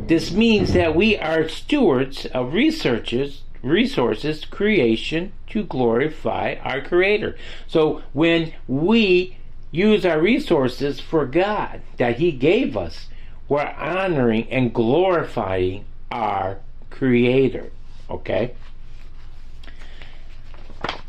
this 0.07 0.33
means 0.33 0.73
that 0.73 0.97
we 0.97 1.17
are 1.17 1.49
stewards 1.49 2.27
of 2.27 2.53
researchers, 2.53 3.43
resources, 3.63 4.45
creation, 4.45 5.33
to 5.49 5.63
glorify 5.65 6.57
our 6.63 6.81
Creator. 6.81 7.37
So 7.67 8.03
when 8.13 8.53
we 8.67 9.37
use 9.71 10.05
our 10.05 10.21
resources 10.21 11.01
for 11.01 11.27
God 11.27 11.83
that 11.99 12.19
He 12.19 12.33
gave 12.33 12.77
us, 12.77 13.09
we're 13.49 13.75
honoring 13.79 14.51
and 14.51 14.75
glorifying 14.75 15.85
our 16.11 16.59
Creator. 16.91 17.71
Okay? 18.11 18.55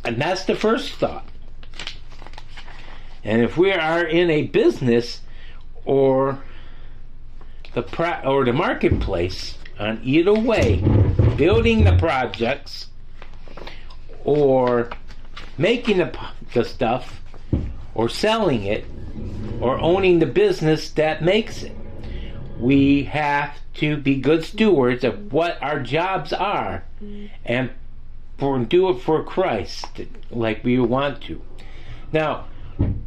And 0.05 0.21
that's 0.21 0.45
the 0.45 0.55
first 0.55 0.93
thought. 0.93 1.27
And 3.23 3.41
if 3.41 3.57
we 3.57 3.71
are 3.71 4.03
in 4.03 4.29
a 4.29 4.43
business 4.43 5.21
or 5.85 6.43
the 7.73 7.81
pro- 7.81 8.21
or 8.23 8.45
the 8.45 8.53
marketplace, 8.53 9.57
on 9.79 9.99
either 10.03 10.33
way, 10.33 10.77
building 11.37 11.83
the 11.83 11.95
projects 11.97 12.87
or 14.23 14.89
making 15.57 15.97
the, 15.97 16.17
the 16.53 16.63
stuff 16.63 17.21
or 17.95 18.09
selling 18.09 18.63
it 18.63 18.85
or 19.61 19.79
owning 19.79 20.19
the 20.19 20.25
business 20.25 20.89
that 20.91 21.23
makes 21.23 21.63
it. 21.63 21.75
We 22.59 23.03
have 23.05 23.57
to 23.75 23.97
be 23.97 24.15
good 24.15 24.43
stewards 24.43 25.03
of 25.03 25.33
what 25.33 25.61
our 25.61 25.79
jobs 25.79 26.31
are 26.31 26.83
and 27.43 27.71
for, 28.37 28.59
do 28.59 28.89
it 28.89 28.99
for 28.99 29.23
Christ 29.23 30.01
like 30.29 30.63
we 30.63 30.79
want 30.79 31.21
to. 31.23 31.41
Now, 32.11 32.45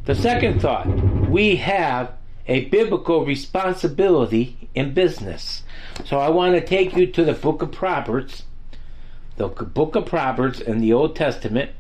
the 0.07 0.15
second 0.15 0.63
thought 0.63 0.87
we 1.29 1.57
have 1.57 2.13
a 2.47 2.65
biblical 2.67 3.25
responsibility 3.25 4.69
in 4.75 4.95
business. 4.95 5.65
So 6.05 6.19
I 6.19 6.29
want 6.31 6.55
to 6.55 6.61
take 6.65 6.97
you 6.97 7.07
to 7.09 7.25
the 7.25 7.33
book 7.33 7.61
of 7.61 7.73
Proverbs, 7.73 8.45
the 9.37 9.49
book 9.49 9.97
of 9.97 10.07
Proverbs 10.07 10.61
in 10.61 10.79
the 10.79 10.93
Old 10.93 11.17
Testament, 11.17 11.73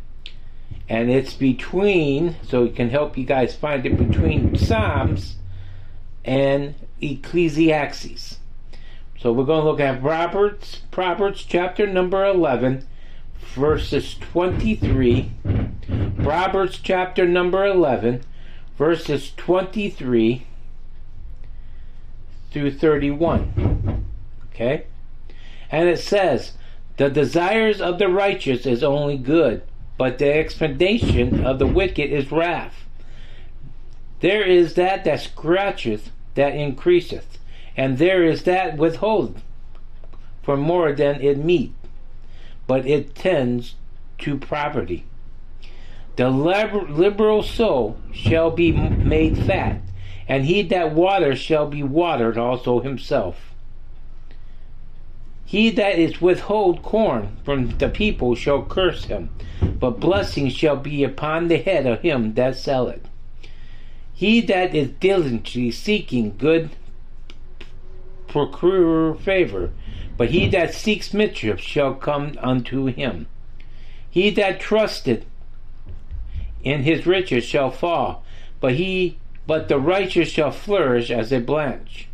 and 0.88 1.09
it's 1.09 1.35
between, 1.35 2.37
so 2.42 2.64
it 2.64 2.75
can 2.75 2.90
help 2.90 3.16
you 3.16 3.25
guys 3.25 3.54
find 3.54 3.87
it, 3.87 3.97
between 3.97 4.56
Psalms 4.56 5.37
and 6.25 6.75
Ecclesiastes. 7.00 8.39
So 9.21 9.32
we're 9.32 9.45
going 9.45 9.62
to 9.65 9.71
look 9.71 9.80
at 9.80 10.00
Proverbs, 10.00 10.82
Proverbs 10.91 11.45
chapter 11.45 11.86
number 11.86 12.25
11, 12.25 12.86
verses 13.54 14.15
23. 14.15 15.30
Proverbs 16.22 16.80
chapter 16.82 17.26
number 17.26 17.64
11, 17.64 18.22
verses 18.76 19.32
23 19.36 20.46
through 22.50 22.72
31. 22.72 24.04
Okay? 24.50 24.86
And 25.70 25.88
it 25.88 25.99
says, 25.99 26.52
The 26.96 27.08
desires 27.08 27.80
of 27.80 27.99
the 27.99 28.08
righteous 28.08 28.66
is 28.66 28.82
only 28.82 29.16
good, 29.16 29.62
but 29.96 30.18
the 30.18 30.32
expectation 30.32 31.44
of 31.44 31.58
the 31.58 31.66
wicked 31.66 32.10
is 32.10 32.32
wrath. 32.32 32.84
There 34.20 34.42
is 34.42 34.75
that 34.75 35.04
that 35.04 35.20
scratcheth, 35.20 36.10
that 36.34 36.54
increaseth, 36.54 37.38
and 37.76 37.99
there 37.99 38.25
is 38.25 38.42
that 38.44 38.76
withhold 38.76 39.40
for 40.42 40.56
more 40.56 40.92
than 40.92 41.20
it 41.20 41.38
meet, 41.38 41.75
but 42.66 42.86
it 42.86 43.14
tends 43.14 43.75
to 44.18 44.38
poverty. 44.38 45.04
The 46.17 46.31
liberal 46.31 47.43
soul 47.43 47.99
shall 48.13 48.50
be 48.50 48.73
made 48.73 49.37
fat, 49.37 49.83
and 50.26 50.47
he 50.47 50.63
that 50.63 50.95
waters 50.95 51.39
shall 51.39 51.67
be 51.67 51.83
watered 51.83 52.39
also 52.39 52.81
himself. 52.81 53.52
He 55.45 55.71
that 55.71 55.99
is 55.99 56.21
withhold 56.21 56.83
corn 56.83 57.37
from 57.45 57.76
the 57.79 57.89
people 57.89 58.35
shall 58.35 58.65
curse 58.65 59.05
him, 59.05 59.31
but 59.79 60.00
blessing 60.00 60.49
shall 60.49 60.76
be 60.76 61.05
upon 61.05 61.49
the 61.49 61.59
head 61.59 61.87
of 61.87 62.00
him 62.00 62.35
that 62.35 62.57
selleth. 62.57 63.07
He 64.15 64.41
that 64.41 64.75
is 64.75 64.89
diligently 64.89 65.71
seeking 65.71 66.35
good 66.39 66.71
procure 68.26 69.15
favor, 69.15 69.71
but 70.17 70.31
he 70.31 70.49
that 70.49 70.75
seeks 70.75 71.13
mischief 71.13 71.61
shall 71.61 71.95
come 71.95 72.39
unto 72.41 72.87
him. 72.87 73.26
He 74.11 74.31
that 74.31 74.59
trusteth 74.59 75.26
in 76.67 76.83
his 76.83 77.07
riches 77.07 77.45
shall 77.45 77.71
fall, 77.71 78.25
but 78.61 78.75
he 78.75 79.17
but 79.47 79.69
the 79.69 79.79
righteous 79.79 80.29
shall 80.29 80.50
flourish 80.50 81.13
as 81.13 81.33
a 81.33 81.39
branch. 81.39 82.09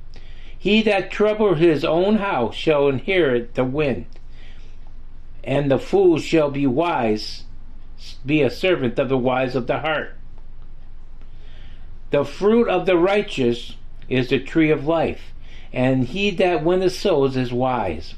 He 0.58 0.82
that 0.82 1.10
troubleth 1.10 1.56
his 1.56 1.86
own 1.86 2.16
house 2.16 2.54
shall 2.54 2.88
inherit 2.88 3.54
the 3.54 3.64
wind, 3.64 4.04
and 5.42 5.70
the 5.70 5.78
fool 5.78 6.18
shall 6.18 6.50
be 6.50 6.66
wise, 6.66 7.44
be 8.26 8.42
a 8.42 8.50
servant 8.50 8.98
of 8.98 9.08
the 9.08 9.16
wise 9.16 9.56
of 9.56 9.66
the 9.66 9.78
heart. 9.78 10.18
The 12.10 12.22
fruit 12.22 12.68
of 12.68 12.84
the 12.84 12.98
righteous 12.98 13.76
is 14.10 14.28
the 14.28 14.38
tree 14.38 14.70
of 14.70 14.86
life, 14.86 15.32
and 15.72 16.04
he 16.04 16.28
that 16.28 16.62
winneth 16.62 16.92
souls 16.92 17.38
is 17.38 17.54
wise. 17.54 18.16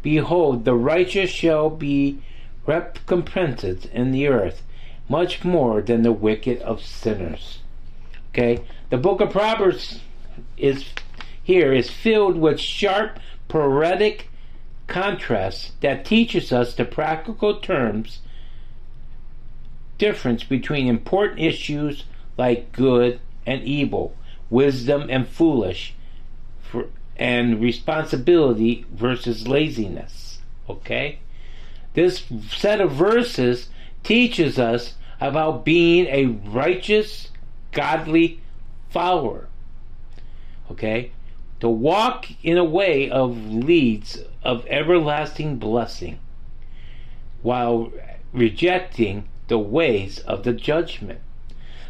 Behold, 0.00 0.64
the 0.64 0.76
righteous 0.76 1.30
shall 1.30 1.70
be 1.70 2.20
recompensed 2.66 3.86
in 3.86 4.12
the 4.12 4.28
earth, 4.28 4.62
much 5.12 5.44
more 5.44 5.82
than 5.82 6.00
the 6.02 6.10
wicked 6.10 6.58
of 6.62 6.80
sinners. 6.80 7.58
Okay? 8.30 8.64
The 8.88 8.96
book 8.96 9.20
of 9.20 9.28
Proverbs 9.30 10.00
is 10.56 10.86
here 11.42 11.70
is 11.70 11.90
filled 11.90 12.38
with 12.38 12.58
sharp 12.58 13.18
poetic 13.46 14.28
contrasts 14.86 15.72
that 15.82 16.06
teaches 16.06 16.50
us 16.50 16.74
the 16.74 16.86
practical 16.86 17.60
terms 17.60 18.20
difference 19.98 20.44
between 20.44 20.86
important 20.86 21.40
issues 21.40 22.04
like 22.38 22.72
good 22.72 23.20
and 23.44 23.62
evil, 23.64 24.16
wisdom 24.48 25.08
and 25.10 25.28
foolish, 25.28 25.94
for, 26.62 26.86
and 27.16 27.60
responsibility 27.60 28.86
versus 28.90 29.46
laziness. 29.46 30.38
Okay? 30.70 31.18
This 31.92 32.24
set 32.48 32.80
of 32.80 32.92
verses 32.92 33.68
teaches 34.02 34.58
us 34.58 34.94
about 35.26 35.64
being 35.64 36.06
a 36.06 36.26
righteous 36.26 37.28
godly 37.72 38.40
follower. 38.90 39.48
Okay? 40.70 41.12
To 41.60 41.68
walk 41.68 42.26
in 42.42 42.58
a 42.58 42.64
way 42.64 43.08
of 43.08 43.36
leads 43.52 44.18
of 44.42 44.66
everlasting 44.66 45.58
blessing 45.58 46.18
while 47.42 47.92
rejecting 48.32 49.28
the 49.48 49.58
ways 49.58 50.18
of 50.20 50.44
the 50.44 50.52
judgment. 50.52 51.20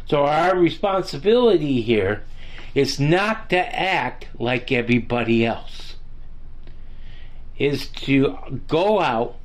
So 0.05 0.25
our 0.25 0.57
responsibility 0.57 1.81
here 1.81 2.23
is 2.75 2.99
not 2.99 3.49
to 3.49 3.79
act 3.79 4.27
like 4.37 4.71
everybody 4.71 5.45
else. 5.45 5.95
Is 7.57 7.87
to 7.87 8.61
go 8.67 8.99
out, 8.99 9.35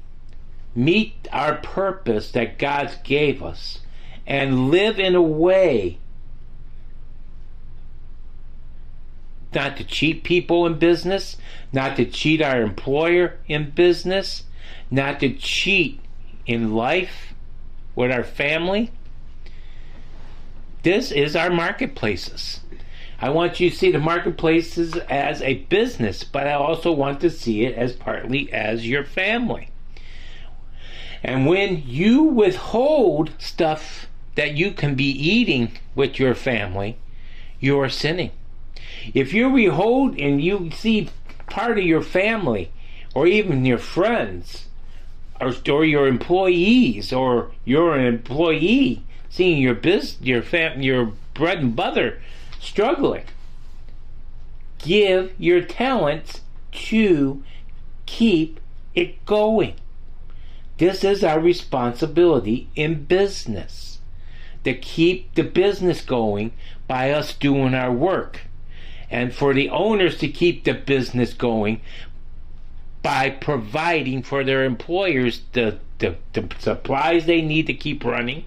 meet 0.79 1.27
our 1.33 1.57
purpose 1.57 2.31
that 2.31 2.57
God 2.57 3.01
gave 3.03 3.43
us, 3.43 3.81
and 4.27 4.71
live 4.71 5.01
in 5.01 5.17
a 5.17 5.23
way 5.23 5.99
not 9.53 9.77
to 9.77 9.83
cheat 9.83 10.23
people 10.23 10.67
in 10.67 10.79
business, 10.79 11.37
not 11.73 11.97
to 11.97 12.05
cheat 12.05 12.41
our 12.41 12.63
employer 12.63 13.39
in 13.49 13.71
business, 13.71 14.45
not 14.89 15.19
to 15.19 15.35
cheat 15.35 15.99
in 16.47 16.73
life 16.75 17.35
with 17.97 18.13
our 18.13 18.23
family. 18.23 18.93
This 20.85 21.11
is 21.11 21.35
our 21.35 21.51
marketplaces. 21.51 22.61
I 23.21 23.31
want 23.31 23.59
you 23.59 23.71
to 23.71 23.77
see 23.77 23.91
the 23.91 23.99
marketplaces 23.99 24.95
as 25.09 25.43
a 25.43 25.55
business, 25.55 26.23
but 26.23 26.47
I 26.47 26.53
also 26.53 26.93
want 26.93 27.21
to 27.23 27.31
see 27.31 27.65
it 27.65 27.75
as 27.75 27.95
partly 27.95 28.53
as 28.53 28.87
your 28.87 29.03
family. 29.03 29.71
And 31.23 31.47
when 31.47 31.83
you 31.87 32.23
withhold 32.23 33.33
stuff 33.39 34.07
that 34.35 34.55
you 34.55 34.71
can 34.73 34.95
be 34.95 35.11
eating 35.11 35.73
with 35.95 36.19
your 36.19 36.35
family, 36.35 36.97
you 37.61 37.81
are 37.81 37.89
sinning. 37.89 38.31
If 39.15 39.33
you 39.33 39.51
withhold 39.51 40.19
and 40.19 40.41
you 40.41 40.71
see 40.71 41.11
part 41.47 41.79
of 41.79 41.85
your 41.85 42.03
family 42.03 42.71
or 43.15 43.27
even 43.27 43.65
your 43.65 43.79
friends 43.79 44.67
or, 45.41 45.55
or 45.69 45.85
your 45.85 46.07
employees 46.07 47.13
or 47.13 47.51
you're 47.65 47.97
an 47.97 48.07
employee 48.07 49.03
seeing 49.29 49.61
your 49.61 49.75
business, 49.75 50.19
your 50.21 50.43
fam, 50.43 50.83
your 50.83 51.13
bread 51.35 51.59
and 51.59 51.77
butter 51.77 52.21
struggling, 52.61 53.25
give 54.79 55.33
your 55.39 55.61
talents 55.61 56.41
to 56.73 57.43
keep 58.07 58.61
it 58.95 59.25
going. 59.27 59.75
This 60.79 61.03
is 61.03 61.25
our 61.25 61.41
responsibility 61.41 62.69
in 62.77 63.05
business 63.05 63.99
to 64.65 64.75
keep 64.75 65.35
the 65.35 65.43
business 65.43 66.01
going 66.01 66.53
by 66.87 67.11
us 67.11 67.35
doing 67.35 67.75
our 67.75 67.93
work 67.93 68.43
and 69.11 69.35
for 69.35 69.55
the 69.55 69.69
owners 69.71 70.19
to 70.19 70.29
keep 70.29 70.65
the 70.65 70.75
business 70.75 71.35
going 71.35 71.81
by 73.03 73.31
providing 73.31 74.23
for 74.23 74.45
their 74.45 74.65
employers 74.65 75.43
the, 75.53 75.79
the, 75.99 76.17
the 76.33 76.49
supplies 76.59 77.27
they 77.27 77.43
need 77.43 77.67
to 77.67 77.75
keep 77.75 78.05
running, 78.05 78.45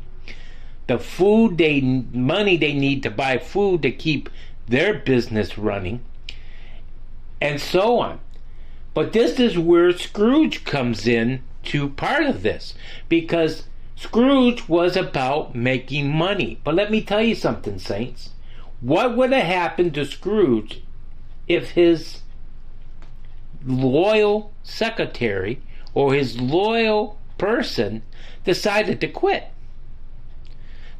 the 0.87 0.99
food 0.99 1.57
they 1.57 1.81
money 1.81 2.57
they 2.57 2.73
need 2.73 3.03
to 3.03 3.09
buy 3.09 3.37
food 3.37 3.81
to 3.81 3.91
keep 3.91 4.29
their 4.67 4.93
business 4.93 5.57
running, 5.57 6.01
and 7.41 7.59
so 7.59 7.99
on. 7.99 8.19
But 8.93 9.13
this 9.13 9.39
is 9.39 9.57
where 9.57 9.97
Scrooge 9.97 10.63
comes 10.63 11.07
in 11.07 11.41
to 11.63 11.89
part 11.89 12.23
of 12.23 12.43
this 12.43 12.73
because 13.09 13.63
Scrooge 13.95 14.67
was 14.67 14.97
about 14.97 15.53
making 15.53 16.09
money. 16.11 16.59
But 16.63 16.75
let 16.75 16.89
me 16.89 17.01
tell 17.01 17.21
you 17.21 17.35
something, 17.35 17.77
Saints. 17.77 18.31
What 18.79 19.15
would 19.15 19.31
have 19.31 19.45
happened 19.45 19.93
to 19.93 20.05
Scrooge 20.05 20.81
if 21.47 21.71
his 21.71 22.21
loyal 23.63 24.51
secretary 24.63 25.61
or 25.93 26.13
his 26.13 26.41
loyal 26.41 27.19
person 27.37 28.01
decided 28.43 28.99
to 29.01 29.07
quit? 29.07 29.51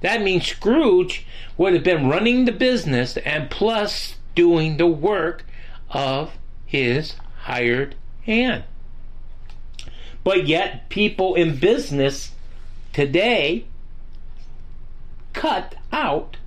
That 0.01 0.21
means 0.21 0.45
Scrooge 0.47 1.25
would 1.57 1.73
have 1.73 1.83
been 1.83 2.07
running 2.07 2.45
the 2.45 2.51
business 2.51 3.17
and 3.17 3.49
plus 3.49 4.15
doing 4.35 4.77
the 4.77 4.87
work 4.87 5.45
of 5.89 6.37
his 6.65 7.15
hired 7.41 7.95
hand. 8.23 8.63
But 10.23 10.47
yet, 10.47 10.89
people 10.89 11.35
in 11.35 11.57
business 11.57 12.31
today 12.93 13.65
cut 15.33 15.75
out 15.91 16.37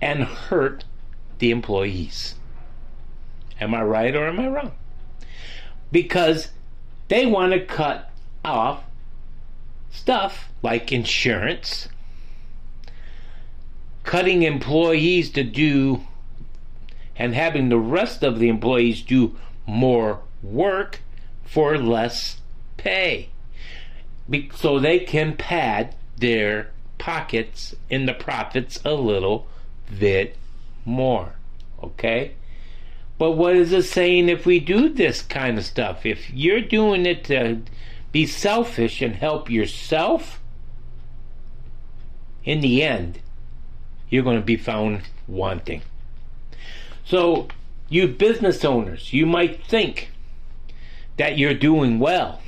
and 0.00 0.24
hurt 0.24 0.84
the 1.38 1.50
employees. 1.50 2.36
Am 3.60 3.74
I 3.74 3.82
right 3.82 4.14
or 4.14 4.26
am 4.26 4.40
I 4.40 4.48
wrong? 4.48 4.72
Because 5.92 6.48
they 7.08 7.26
want 7.26 7.52
to 7.52 7.64
cut 7.64 8.10
off 8.44 8.84
stuff 9.90 10.50
like 10.62 10.92
insurance, 10.92 11.88
cutting 14.04 14.42
employees 14.42 15.30
to 15.30 15.42
do 15.42 16.02
and 17.16 17.34
having 17.34 17.68
the 17.68 17.78
rest 17.78 18.22
of 18.22 18.38
the 18.38 18.48
employees 18.48 19.02
do 19.02 19.36
more 19.66 20.20
work 20.42 21.00
for 21.50 21.76
less 21.76 22.40
pay 22.76 23.28
so 24.54 24.78
they 24.78 25.00
can 25.00 25.36
pad 25.36 25.94
their 26.16 26.70
pockets 26.98 27.74
in 27.88 28.06
the 28.06 28.14
profits 28.14 28.78
a 28.84 28.94
little 28.94 29.48
bit 29.98 30.36
more. 30.84 31.32
Okay? 31.82 32.32
But 33.18 33.32
what 33.32 33.56
is 33.56 33.72
it 33.72 33.82
saying 33.82 34.28
if 34.28 34.46
we 34.46 34.60
do 34.60 34.88
this 34.88 35.22
kind 35.22 35.58
of 35.58 35.64
stuff? 35.64 36.06
If 36.06 36.30
you're 36.30 36.60
doing 36.60 37.04
it 37.04 37.24
to 37.24 37.62
be 38.12 38.26
selfish 38.26 39.02
and 39.02 39.16
help 39.16 39.50
yourself, 39.50 40.40
in 42.44 42.60
the 42.60 42.82
end, 42.82 43.18
you're 44.08 44.22
going 44.22 44.38
to 44.38 44.46
be 44.46 44.56
found 44.56 45.02
wanting. 45.26 45.82
So, 47.04 47.48
you 47.88 48.06
business 48.06 48.64
owners, 48.64 49.12
you 49.12 49.26
might 49.26 49.64
think 49.64 50.10
that 51.20 51.36
you're 51.36 51.52
doing 51.52 51.98
well 51.98 52.40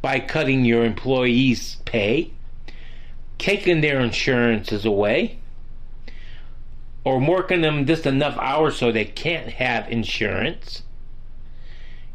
by 0.00 0.20
cutting 0.20 0.64
your 0.64 0.84
employees' 0.84 1.78
pay, 1.84 2.30
taking 3.38 3.80
their 3.80 3.98
insurances 3.98 4.84
away, 4.84 5.36
or 7.02 7.18
working 7.18 7.62
them 7.62 7.84
just 7.84 8.06
enough 8.06 8.38
hours 8.38 8.76
so 8.76 8.92
they 8.92 9.04
can't 9.04 9.48
have 9.54 9.90
insurance, 9.90 10.84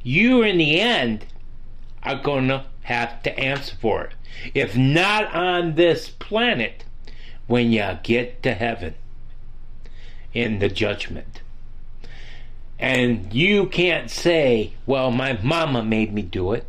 you 0.01 0.41
in 0.41 0.57
the 0.57 0.79
end 0.79 1.25
are 2.01 2.15
going 2.15 2.47
to 2.47 2.63
have 2.83 3.21
to 3.21 3.37
answer 3.37 3.75
for 3.75 4.05
it. 4.05 4.13
If 4.53 4.77
not 4.77 5.35
on 5.35 5.75
this 5.75 6.09
planet, 6.09 6.85
when 7.47 7.73
you 7.73 7.99
get 8.03 8.41
to 8.43 8.53
heaven 8.53 8.95
in 10.33 10.59
the 10.59 10.69
judgment. 10.69 11.40
And 12.81 13.31
you 13.31 13.67
can't 13.67 14.09
say, 14.09 14.73
well, 14.87 15.11
my 15.11 15.39
mama 15.43 15.83
made 15.83 16.11
me 16.11 16.23
do 16.23 16.51
it. 16.53 16.65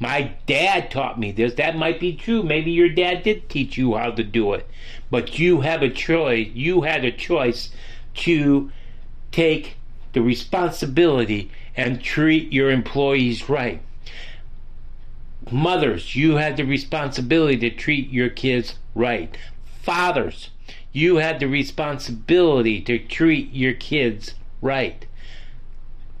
My 0.00 0.32
dad 0.46 0.90
taught 0.90 1.20
me 1.20 1.30
this. 1.30 1.54
That 1.54 1.76
might 1.76 2.00
be 2.00 2.16
true. 2.16 2.42
Maybe 2.42 2.72
your 2.72 2.88
dad 2.88 3.22
did 3.22 3.50
teach 3.50 3.76
you 3.76 3.94
how 3.94 4.10
to 4.12 4.24
do 4.24 4.54
it. 4.54 4.66
But 5.10 5.38
you 5.38 5.60
have 5.60 5.82
a 5.82 5.90
choice. 5.90 6.48
You 6.54 6.80
had 6.80 7.04
a 7.04 7.12
choice 7.12 7.70
to 8.14 8.72
take 9.30 9.76
the 10.14 10.22
responsibility 10.22 11.50
and 11.76 12.02
treat 12.02 12.50
your 12.50 12.70
employees 12.70 13.48
right. 13.48 13.82
Mothers, 15.50 16.16
you 16.16 16.36
had 16.36 16.56
the 16.56 16.64
responsibility 16.64 17.58
to 17.58 17.76
treat 17.76 18.10
your 18.10 18.30
kids 18.30 18.76
right. 18.94 19.36
Fathers, 19.82 20.48
you 20.92 21.16
had 21.16 21.40
the 21.40 21.48
responsibility 21.48 22.80
to 22.80 22.98
treat 22.98 23.52
your 23.52 23.74
kids 23.74 24.34
right. 24.62 25.04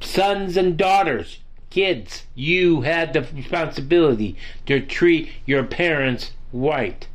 Sons 0.02 0.56
and 0.56 0.76
daughters, 0.76 1.38
kids, 1.70 2.24
you 2.34 2.82
had 2.82 3.12
the 3.12 3.22
responsibility 3.34 4.36
to 4.66 4.80
treat 4.80 5.30
your 5.46 5.64
parents 5.64 6.32
right. 6.52 7.06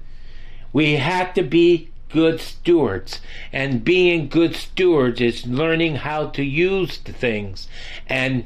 We 0.73 0.93
have 0.93 1.33
to 1.35 1.43
be 1.43 1.89
good 2.09 2.39
stewards. 2.39 3.19
And 3.51 3.83
being 3.83 4.29
good 4.29 4.55
stewards 4.55 5.21
is 5.21 5.45
learning 5.45 5.97
how 5.97 6.27
to 6.27 6.43
use 6.43 6.97
the 6.99 7.13
things 7.13 7.67
and 8.07 8.45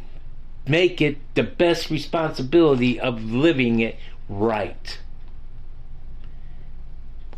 make 0.67 1.01
it 1.01 1.17
the 1.35 1.43
best 1.43 1.89
responsibility 1.89 2.99
of 2.99 3.23
living 3.23 3.79
it 3.79 3.97
right. 4.29 4.99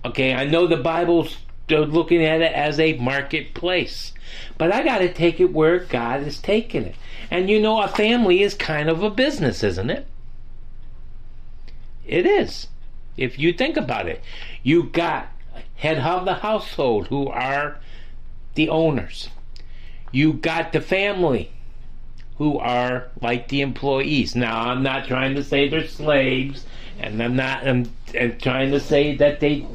Okay, 0.05 0.33
I 0.33 0.45
know 0.45 0.67
the 0.67 0.77
Bible's 0.77 1.37
looking 1.69 2.23
at 2.23 2.41
it 2.41 2.53
as 2.53 2.79
a 2.79 2.97
marketplace, 2.97 4.13
but 4.57 4.71
I 4.71 4.83
got 4.83 4.99
to 4.99 5.13
take 5.13 5.39
it 5.39 5.53
where 5.53 5.79
God 5.79 6.21
is 6.23 6.39
taking 6.39 6.83
it. 6.83 6.95
And 7.31 7.49
you 7.49 7.59
know, 7.61 7.81
a 7.81 7.87
family 7.87 8.43
is 8.43 8.53
kind 8.53 8.89
of 8.89 9.01
a 9.01 9.09
business, 9.09 9.63
isn't 9.63 9.89
it? 9.89 10.07
It 12.05 12.25
is. 12.25 12.67
If 13.15 13.39
you 13.39 13.53
think 13.53 13.77
about 13.77 14.07
it, 14.07 14.21
you 14.61 14.83
got 14.83 15.27
head 15.75 15.99
of 15.99 16.25
the 16.25 16.35
household 16.35 17.07
who 17.07 17.27
are 17.27 17.79
the 18.55 18.69
owners. 18.69 19.29
You 20.11 20.33
got 20.33 20.73
the 20.73 20.81
family 20.81 21.51
who 22.37 22.57
are 22.59 23.07
like 23.21 23.47
the 23.47 23.61
employees. 23.61 24.35
Now, 24.35 24.69
I'm 24.69 24.83
not 24.83 25.07
trying 25.07 25.35
to 25.35 25.43
say 25.43 25.67
they're 25.69 25.87
slaves, 25.87 26.65
and 26.99 27.21
I'm 27.21 27.35
not 27.35 27.67
I'm, 27.67 27.91
I'm 28.19 28.37
trying 28.37 28.71
to 28.71 28.79
say 28.79 29.15
that 29.17 29.39
they 29.39 29.65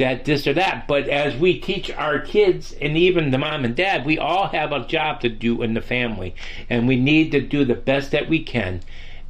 that 0.00 0.24
this 0.24 0.46
or 0.46 0.54
that. 0.54 0.88
But 0.88 1.08
as 1.08 1.36
we 1.36 1.58
teach 1.58 1.90
our 1.92 2.18
kids 2.18 2.72
and 2.72 2.96
even 2.96 3.30
the 3.30 3.38
mom 3.38 3.64
and 3.64 3.76
dad, 3.76 4.04
we 4.04 4.18
all 4.18 4.48
have 4.48 4.72
a 4.72 4.86
job 4.86 5.20
to 5.20 5.28
do 5.28 5.62
in 5.62 5.74
the 5.74 5.80
family. 5.80 6.34
And 6.68 6.88
we 6.88 6.96
need 6.96 7.30
to 7.32 7.40
do 7.40 7.64
the 7.64 7.74
best 7.74 8.10
that 8.10 8.28
we 8.28 8.42
can 8.42 8.80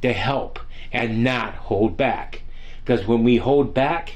to 0.01 0.13
help 0.13 0.59
and 0.91 1.23
not 1.23 1.53
hold 1.55 1.95
back. 1.95 2.41
Because 2.83 3.05
when 3.05 3.23
we 3.23 3.37
hold 3.37 3.73
back, 3.73 4.15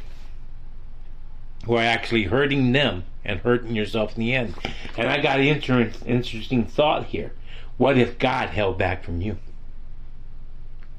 we're 1.68 1.82
actually 1.82 2.24
hurting 2.24 2.72
them 2.72 3.04
and 3.24 3.40
hurting 3.40 3.76
yourself 3.76 4.16
in 4.16 4.22
the 4.22 4.34
end. 4.34 4.56
And 4.98 5.10
I 5.10 5.22
got 5.22 5.40
an 5.40 5.48
inter- 5.48 5.92
interesting 6.06 6.66
thought 6.66 7.06
here. 7.08 7.34
What 7.78 7.98
if 7.98 8.18
God 8.18 8.50
held 8.50 8.78
back 8.78 9.04
from 9.04 9.22
you? 9.22 9.38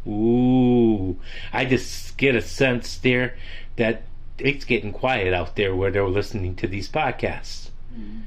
Ooh, 0.06 1.16
I 1.52 1.64
just 1.64 2.16
get 2.16 2.36
a 2.36 2.42
sense 2.42 2.98
there 2.98 3.36
that 3.76 4.02
it's 4.38 4.64
getting 4.64 4.92
quiet 4.92 5.32
out 5.32 5.56
there 5.56 5.74
where 5.74 5.90
they're 5.90 6.08
listening 6.08 6.56
to 6.56 6.66
these 6.66 6.88
podcasts. 6.88 7.70
Mm. 7.96 8.22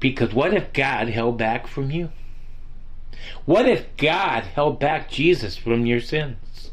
Because 0.00 0.32
what 0.32 0.54
if 0.54 0.72
God 0.72 1.08
held 1.08 1.38
back 1.38 1.66
from 1.66 1.90
you? 1.90 2.10
What 3.44 3.68
if 3.68 3.96
God 3.96 4.44
held 4.44 4.78
back 4.78 5.10
Jesus 5.10 5.56
from 5.56 5.84
your 5.84 6.00
sins, 6.00 6.70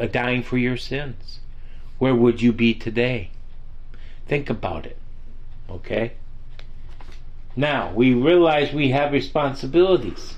uh, 0.00 0.06
dying 0.06 0.42
for 0.42 0.56
your 0.56 0.76
sins? 0.76 1.40
Where 1.98 2.14
would 2.14 2.40
you 2.40 2.52
be 2.52 2.74
today? 2.74 3.30
Think 4.26 4.50
about 4.50 4.86
it. 4.86 4.96
Okay? 5.68 6.14
Now, 7.54 7.92
we 7.92 8.14
realize 8.14 8.72
we 8.72 8.90
have 8.90 9.12
responsibilities. 9.12 10.36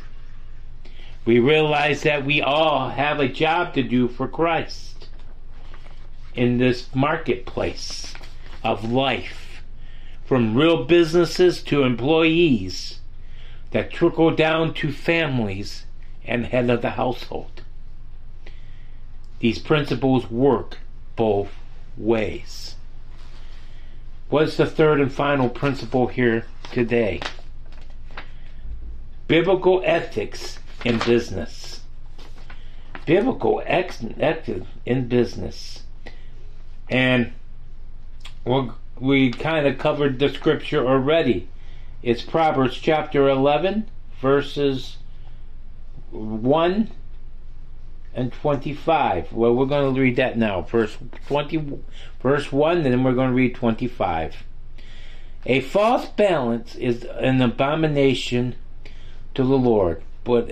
We 1.25 1.39
realize 1.39 2.03
that 2.03 2.27
we 2.27 2.43
all 2.43 2.91
have 2.91 3.21
a 3.21 3.29
job 3.29 3.73
to 3.75 3.83
do 3.83 4.09
for 4.09 4.29
Christ 4.29 4.94
in 6.35 6.59
this 6.59 6.95
marketplace 6.95 8.15
of 8.63 8.91
life, 8.91 9.63
from 10.25 10.57
real 10.57 10.85
businesses 10.85 11.63
to 11.63 11.83
employees 11.83 13.01
that 13.71 13.91
trickle 13.91 14.35
down 14.35 14.73
to 14.75 14.93
families 14.93 15.87
and 16.25 16.47
head 16.47 16.71
of 16.71 16.83
the 16.83 16.91
household. 16.91 17.63
These 19.41 19.59
principles 19.59 20.31
work 20.31 20.79
both 21.17 21.51
ways. 21.97 22.77
What's 24.29 24.57
the 24.57 24.67
third 24.67 25.01
and 25.01 25.13
final 25.13 25.49
principle 25.49 26.07
here 26.07 26.47
today? 26.73 27.21
biblical 29.27 29.83
ethics 29.85 30.59
in 30.85 30.99
business. 30.99 31.81
Biblical 33.07 33.63
ethics 33.67 34.05
in 34.85 35.09
business. 35.09 35.84
And 36.89 37.33
we 38.45 38.71
we 38.99 39.31
kind 39.31 39.67
of 39.67 39.79
covered 39.79 40.19
the 40.19 40.29
scripture 40.29 40.87
already. 40.87 41.49
It's 42.03 42.23
Proverbs 42.23 42.77
chapter 42.77 43.29
11, 43.29 43.89
verses 44.21 44.99
1 46.11 46.91
and 48.15 48.33
25. 48.33 49.33
Well, 49.33 49.55
we're 49.55 49.67
going 49.67 49.95
to 49.95 50.01
read 50.01 50.17
that 50.17 50.39
now. 50.39 50.63
Verse 50.63 50.97
20, 51.27 51.81
verse 52.23 52.53
1, 52.53 52.77
and 52.77 52.87
then 52.87 53.03
we're 53.03 53.15
going 53.15 53.31
to 53.31 53.35
read 53.35 53.55
25. 53.55 54.45
A 55.47 55.61
false 55.61 56.09
balance 56.09 56.75
is 56.77 57.05
an 57.05 57.43
abomination 57.43 58.55
to 59.35 59.43
the 59.43 59.59
Lord, 59.59 60.03
but 60.23 60.51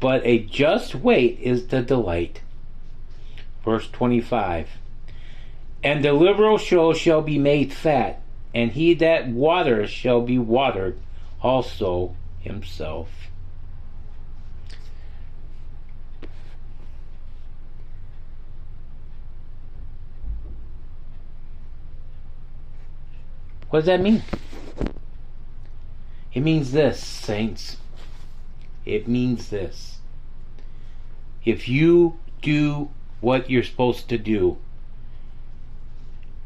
but 0.00 0.24
a 0.24 0.38
just 0.38 0.94
weight 0.94 1.38
is 1.40 1.68
the 1.68 1.82
delight. 1.82 2.40
Verse 3.64 3.88
25. 3.90 4.68
And 5.84 6.02
the 6.02 6.14
liberal 6.14 6.58
soul 6.58 6.94
shall 6.94 7.20
be 7.20 7.38
made 7.38 7.70
fat, 7.70 8.22
and 8.54 8.72
he 8.72 8.94
that 8.94 9.28
waters 9.28 9.90
shall 9.90 10.22
be 10.22 10.38
watered 10.38 10.98
also 11.42 12.16
himself. 12.40 13.10
What 23.68 23.80
does 23.80 23.86
that 23.86 24.00
mean? 24.00 24.22
It 26.32 26.40
means 26.40 26.72
this, 26.72 27.04
saints. 27.04 27.76
It 28.86 29.06
means 29.06 29.50
this. 29.50 29.98
If 31.44 31.68
you 31.68 32.18
do 32.40 32.88
what 33.20 33.50
you're 33.50 33.62
supposed 33.62 34.08
to 34.08 34.16
do 34.16 34.58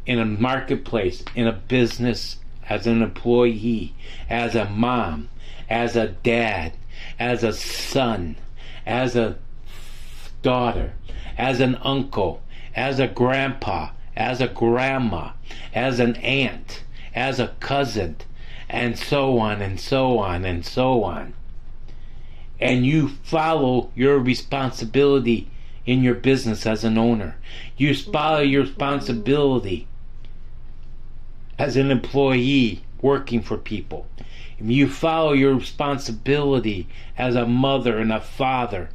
in 0.09 0.19
a 0.19 0.25
marketplace, 0.25 1.23
in 1.35 1.47
a 1.47 1.53
business, 1.53 2.39
as 2.67 2.87
an 2.87 3.03
employee, 3.03 3.95
as 4.31 4.55
a 4.55 4.65
mom, 4.65 5.29
as 5.69 5.97
a 5.97 6.09
dad, 6.09 6.73
as 7.19 7.45
a 7.45 7.53
son, 7.53 8.35
as 8.87 9.15
a 9.15 9.37
daughter, 10.41 10.95
as 11.37 11.61
an 11.61 11.75
uncle, 11.83 12.43
as 12.75 12.99
a 12.99 13.07
grandpa, 13.07 13.91
as 14.17 14.41
a 14.41 14.49
grandma, 14.49 15.31
as 15.75 16.01
an 16.01 16.17
aunt, 16.17 16.83
as 17.15 17.39
a 17.39 17.55
cousin, 17.61 18.17
and 18.67 18.99
so 18.99 19.39
on 19.39 19.61
and 19.61 19.79
so 19.79 20.19
on 20.19 20.47
and 20.47 20.65
so 20.65 21.05
on. 21.05 21.35
And 22.59 22.87
you 22.87 23.09
follow 23.09 23.91
your 23.95 24.19
responsibility 24.19 25.51
in 25.85 26.03
your 26.03 26.15
business 26.15 26.65
as 26.65 26.83
an 26.83 26.97
owner. 26.97 27.37
You 27.77 27.95
follow 27.95 28.41
your 28.41 28.63
responsibility 28.63 29.87
as 31.59 31.77
an 31.77 31.91
employee 31.91 32.83
working 33.03 33.43
for 33.43 33.57
people. 33.57 34.07
You 34.61 34.89
follow 34.89 35.33
your 35.33 35.55
responsibility 35.55 36.89
as 37.17 37.35
a 37.35 37.47
mother 37.47 37.99
and 37.99 38.13
a 38.13 38.21
father 38.21 38.91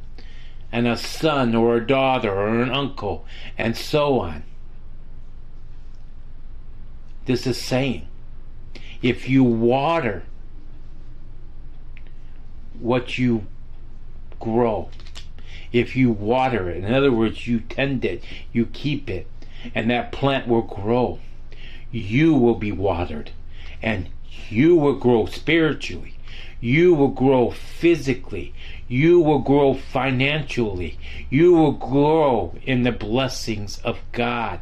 and 0.70 0.86
a 0.86 0.96
son 0.96 1.54
or 1.54 1.76
a 1.76 1.86
daughter 1.86 2.32
or 2.32 2.62
an 2.62 2.70
uncle 2.70 3.24
and 3.56 3.76
so 3.76 4.20
on. 4.20 4.42
This 7.26 7.46
is 7.46 7.58
saying 7.60 8.08
if 9.00 9.28
you 9.28 9.44
water 9.44 10.24
what 12.78 13.18
you 13.18 13.46
grow, 14.40 14.88
if 15.72 15.96
you 15.96 16.10
water 16.10 16.68
it, 16.68 16.84
in 16.84 16.92
other 16.92 17.12
words, 17.12 17.46
you 17.46 17.60
tend 17.60 18.04
it, 18.04 18.22
you 18.52 18.66
keep 18.66 19.08
it, 19.08 19.26
and 19.74 19.90
that 19.90 20.12
plant 20.12 20.48
will 20.48 20.62
grow, 20.62 21.18
you 21.94 22.34
will 22.34 22.56
be 22.56 22.72
watered, 22.72 23.30
and 23.80 24.08
you 24.48 24.74
will 24.74 24.96
grow 24.96 25.26
spiritually, 25.26 26.16
you 26.60 26.94
will 26.94 27.08
grow 27.08 27.50
physically, 27.50 28.52
you 28.88 29.20
will 29.20 29.38
grow 29.38 29.74
financially, 29.74 30.98
you 31.30 31.52
will 31.52 31.72
grow 31.72 32.54
in 32.64 32.82
the 32.82 32.92
blessings 32.92 33.78
of 33.78 33.98
God. 34.12 34.60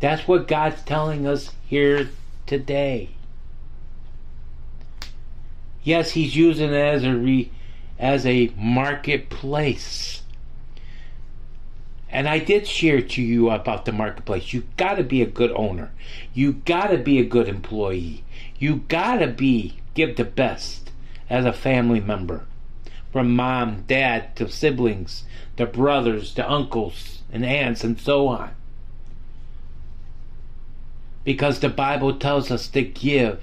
That's 0.00 0.26
what 0.26 0.48
God's 0.48 0.82
telling 0.82 1.26
us 1.26 1.52
here 1.66 2.10
today. 2.46 3.10
Yes, 5.84 6.10
he's 6.10 6.34
using 6.34 6.70
it 6.70 6.74
as 6.74 7.04
a 7.04 7.14
re, 7.14 7.50
as 7.98 8.26
a 8.26 8.52
marketplace. 8.56 10.22
And 12.16 12.26
I 12.30 12.38
did 12.38 12.66
share 12.66 13.02
to 13.02 13.20
you 13.20 13.50
about 13.50 13.84
the 13.84 13.92
marketplace. 13.92 14.54
You 14.54 14.64
got 14.78 14.94
to 14.94 15.04
be 15.04 15.20
a 15.20 15.26
good 15.26 15.52
owner. 15.54 15.92
You 16.32 16.54
got 16.54 16.86
to 16.86 16.96
be 16.96 17.18
a 17.18 17.26
good 17.26 17.46
employee. 17.46 18.24
You 18.58 18.76
got 18.88 19.16
to 19.16 19.26
be 19.26 19.80
give 19.92 20.16
the 20.16 20.24
best 20.24 20.92
as 21.28 21.44
a 21.44 21.52
family 21.52 22.00
member. 22.00 22.46
From 23.12 23.36
mom, 23.36 23.84
dad 23.86 24.34
to 24.36 24.48
siblings, 24.48 25.24
to 25.58 25.66
brothers, 25.66 26.32
to 26.36 26.50
uncles 26.50 27.20
and 27.30 27.44
aunts 27.44 27.84
and 27.84 28.00
so 28.00 28.28
on. 28.28 28.52
Because 31.22 31.60
the 31.60 31.68
Bible 31.68 32.18
tells 32.18 32.50
us 32.50 32.66
to 32.68 32.80
give 32.80 33.42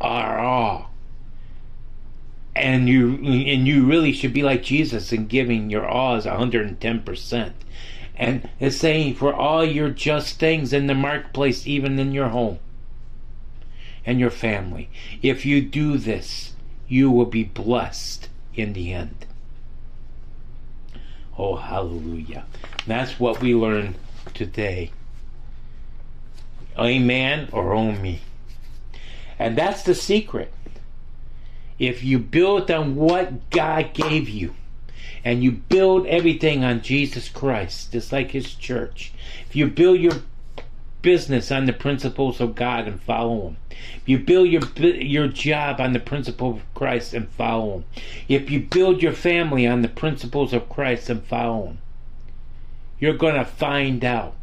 our 0.00 0.38
all 0.38 0.92
and 2.56 2.88
you 2.88 3.14
and 3.16 3.66
you 3.66 3.84
really 3.84 4.12
should 4.12 4.32
be 4.32 4.42
like 4.42 4.62
Jesus 4.62 5.12
in 5.12 5.26
giving 5.26 5.70
your 5.70 5.86
all 5.86 6.16
as 6.16 6.24
110%. 6.24 7.52
And 8.18 8.48
it's 8.58 8.76
saying 8.76 9.16
for 9.16 9.34
all 9.34 9.64
your 9.64 9.90
just 9.90 10.38
things 10.38 10.72
in 10.72 10.86
the 10.86 10.94
marketplace, 10.94 11.66
even 11.66 11.98
in 11.98 12.12
your 12.12 12.28
home 12.28 12.58
and 14.06 14.18
your 14.18 14.30
family. 14.30 14.88
If 15.20 15.44
you 15.44 15.60
do 15.60 15.98
this, 15.98 16.54
you 16.88 17.10
will 17.10 17.26
be 17.26 17.44
blessed 17.44 18.28
in 18.54 18.72
the 18.72 18.92
end. 18.92 19.26
Oh, 21.38 21.56
hallelujah. 21.56 22.46
That's 22.86 23.20
what 23.20 23.42
we 23.42 23.54
learn 23.54 23.96
today. 24.32 24.92
Amen 26.78 27.48
or 27.52 27.74
oh 27.74 27.92
me. 27.92 28.20
And 29.38 29.58
that's 29.58 29.82
the 29.82 29.94
secret 29.94 30.52
if 31.78 32.02
you 32.02 32.18
build 32.18 32.70
on 32.70 32.96
what 32.96 33.50
God 33.50 33.92
gave 33.92 34.28
you 34.28 34.54
and 35.24 35.42
you 35.42 35.52
build 35.52 36.06
everything 36.06 36.64
on 36.64 36.80
Jesus 36.80 37.28
Christ, 37.28 37.92
just 37.92 38.12
like 38.12 38.30
His 38.30 38.54
church, 38.54 39.12
if 39.48 39.54
you 39.54 39.66
build 39.66 40.00
your 40.00 40.22
business 41.02 41.52
on 41.52 41.66
the 41.66 41.72
principles 41.72 42.40
of 42.40 42.54
God 42.54 42.88
and 42.88 43.00
follow 43.02 43.48
Him, 43.48 43.56
if 43.96 44.08
you 44.08 44.18
build 44.18 44.48
your 44.48 44.62
your 44.78 45.28
job 45.28 45.80
on 45.80 45.92
the 45.92 46.00
principles 46.00 46.56
of 46.56 46.74
Christ 46.74 47.12
and 47.12 47.28
follow 47.28 47.74
Him, 47.74 47.84
if 48.28 48.50
you 48.50 48.60
build 48.60 49.02
your 49.02 49.12
family 49.12 49.66
on 49.66 49.82
the 49.82 49.88
principles 49.88 50.54
of 50.54 50.70
Christ 50.70 51.10
and 51.10 51.22
follow 51.24 51.66
Him, 51.66 51.78
you're 52.98 53.16
going 53.16 53.34
to 53.34 53.44
find 53.44 54.02
out 54.02 54.34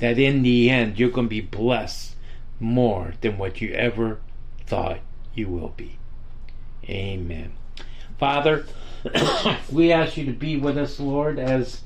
that 0.00 0.18
in 0.18 0.42
the 0.42 0.68
end 0.68 0.98
you're 0.98 1.10
going 1.10 1.26
to 1.28 1.30
be 1.30 1.40
blessed 1.40 2.16
more 2.58 3.14
than 3.20 3.38
what 3.38 3.60
you 3.60 3.72
ever 3.72 4.18
thought 4.66 4.98
you 5.34 5.46
will 5.46 5.72
be. 5.76 5.99
Amen. 6.90 7.52
Father, 8.18 8.66
we 9.72 9.92
ask 9.92 10.16
you 10.16 10.24
to 10.26 10.32
be 10.32 10.56
with 10.56 10.76
us, 10.76 10.98
Lord, 10.98 11.38
as 11.38 11.82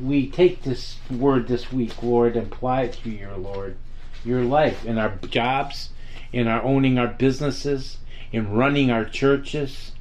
we 0.00 0.30
take 0.30 0.62
this 0.62 0.98
word 1.10 1.48
this 1.48 1.72
week, 1.72 2.02
Lord, 2.02 2.36
and 2.36 2.46
apply 2.52 2.82
it 2.82 2.92
to 3.02 3.10
your 3.10 3.36
Lord, 3.36 3.76
your 4.24 4.42
life 4.42 4.84
in 4.84 4.98
our 4.98 5.16
jobs, 5.28 5.90
in 6.32 6.46
our 6.46 6.62
owning 6.62 6.98
our 6.98 7.08
businesses, 7.08 7.98
in 8.30 8.52
running 8.52 8.90
our 8.90 9.04
churches. 9.04 9.92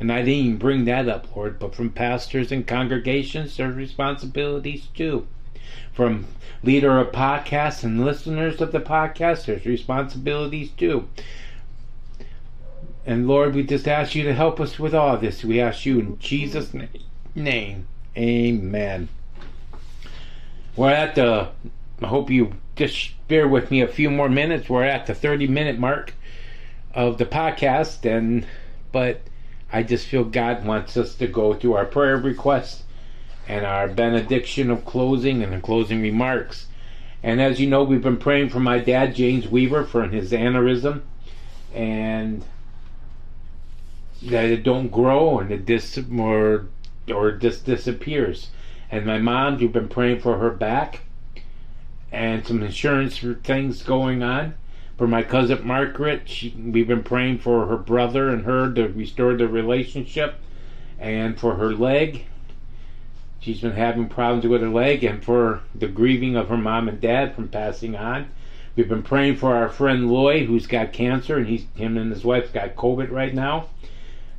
And 0.00 0.12
I 0.12 0.18
didn't 0.18 0.34
even 0.34 0.58
bring 0.58 0.84
that 0.86 1.08
up, 1.08 1.34
Lord, 1.36 1.58
but 1.58 1.74
from 1.74 1.90
pastors 1.90 2.50
and 2.50 2.66
congregations, 2.66 3.56
there's 3.56 3.76
responsibilities 3.76 4.88
too. 4.94 5.26
From 5.92 6.26
leader 6.62 6.98
of 6.98 7.12
podcasts 7.12 7.84
and 7.84 8.04
listeners 8.04 8.60
of 8.60 8.72
the 8.72 8.80
podcast, 8.80 9.46
there's 9.46 9.64
responsibilities 9.64 10.70
too. 10.70 11.08
And 13.06 13.28
Lord, 13.28 13.54
we 13.54 13.62
just 13.62 13.86
ask 13.86 14.16
you 14.16 14.24
to 14.24 14.34
help 14.34 14.60
us 14.60 14.80
with 14.80 14.92
all 14.92 15.16
this. 15.16 15.44
We 15.44 15.60
ask 15.60 15.86
you 15.86 16.00
in 16.00 16.18
Jesus' 16.18 16.74
name. 17.36 17.86
Amen. 18.16 19.08
We're 20.74 20.90
at 20.90 21.14
the, 21.14 21.50
I 22.02 22.06
hope 22.08 22.30
you 22.30 22.54
just 22.74 23.12
bear 23.28 23.46
with 23.46 23.70
me 23.70 23.80
a 23.80 23.86
few 23.86 24.10
more 24.10 24.28
minutes. 24.28 24.68
We're 24.68 24.82
at 24.82 25.06
the 25.06 25.14
30 25.14 25.46
minute 25.46 25.78
mark 25.78 26.14
of 26.94 27.18
the 27.18 27.26
podcast. 27.26 28.04
And, 28.04 28.44
but 28.90 29.20
I 29.72 29.84
just 29.84 30.08
feel 30.08 30.24
God 30.24 30.66
wants 30.66 30.96
us 30.96 31.14
to 31.14 31.28
go 31.28 31.54
through 31.54 31.74
our 31.74 31.86
prayer 31.86 32.16
requests 32.16 32.82
and 33.46 33.64
our 33.64 33.86
benediction 33.86 34.68
of 34.68 34.84
closing 34.84 35.44
and 35.44 35.52
the 35.52 35.60
closing 35.60 36.02
remarks. 36.02 36.66
And 37.22 37.40
as 37.40 37.60
you 37.60 37.68
know, 37.68 37.84
we've 37.84 38.02
been 38.02 38.16
praying 38.16 38.48
for 38.48 38.58
my 38.58 38.80
dad, 38.80 39.14
James 39.14 39.46
Weaver, 39.46 39.84
for 39.84 40.08
his 40.08 40.32
aneurysm. 40.32 41.02
And 41.72 42.44
that 44.30 44.46
it 44.46 44.62
don't 44.62 44.88
grow 44.88 45.38
and 45.38 45.50
it 45.50 45.66
dis 45.66 45.98
or 46.18 46.68
or 47.08 47.32
just 47.32 47.64
disappears. 47.64 48.50
And 48.90 49.06
my 49.06 49.18
mom, 49.18 49.58
you've 49.58 49.72
been 49.72 49.88
praying 49.88 50.20
for 50.20 50.38
her 50.38 50.50
back 50.50 51.00
and 52.12 52.46
some 52.46 52.62
insurance 52.62 53.16
for 53.16 53.34
things 53.34 53.82
going 53.82 54.22
on. 54.22 54.54
For 54.96 55.06
my 55.06 55.22
cousin 55.22 55.66
Margaret, 55.66 56.22
she, 56.26 56.50
we've 56.50 56.88
been 56.88 57.02
praying 57.02 57.40
for 57.40 57.66
her 57.66 57.76
brother 57.76 58.30
and 58.30 58.44
her 58.44 58.72
to 58.72 58.88
restore 58.88 59.36
their 59.36 59.48
relationship, 59.48 60.36
and 60.98 61.38
for 61.38 61.56
her 61.56 61.74
leg. 61.74 62.24
She's 63.38 63.60
been 63.60 63.72
having 63.72 64.08
problems 64.08 64.46
with 64.46 64.62
her 64.62 64.70
leg, 64.70 65.04
and 65.04 65.22
for 65.22 65.60
the 65.74 65.88
grieving 65.88 66.36
of 66.36 66.48
her 66.48 66.56
mom 66.56 66.88
and 66.88 67.00
dad 67.00 67.34
from 67.34 67.48
passing 67.48 67.94
on. 67.94 68.28
We've 68.74 68.88
been 68.88 69.02
praying 69.02 69.36
for 69.36 69.54
our 69.54 69.68
friend 69.68 70.10
Lloyd, 70.10 70.46
who's 70.46 70.66
got 70.66 70.94
cancer, 70.94 71.36
and 71.36 71.46
he's 71.46 71.66
him 71.74 71.98
and 71.98 72.10
his 72.10 72.24
wife's 72.24 72.50
got 72.50 72.76
COVID 72.76 73.10
right 73.10 73.34
now. 73.34 73.66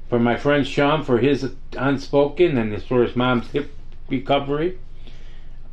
For 0.10 0.20
my 0.20 0.38
friend 0.38 0.66
Sean 0.66 1.04
for 1.04 1.18
his 1.18 1.52
unspoken, 1.74 2.58
and 2.58 2.74
as 2.74 2.84
for 2.84 3.04
his 3.04 3.16
mom's 3.16 3.50
hip 3.52 3.72
recovery, 4.10 4.80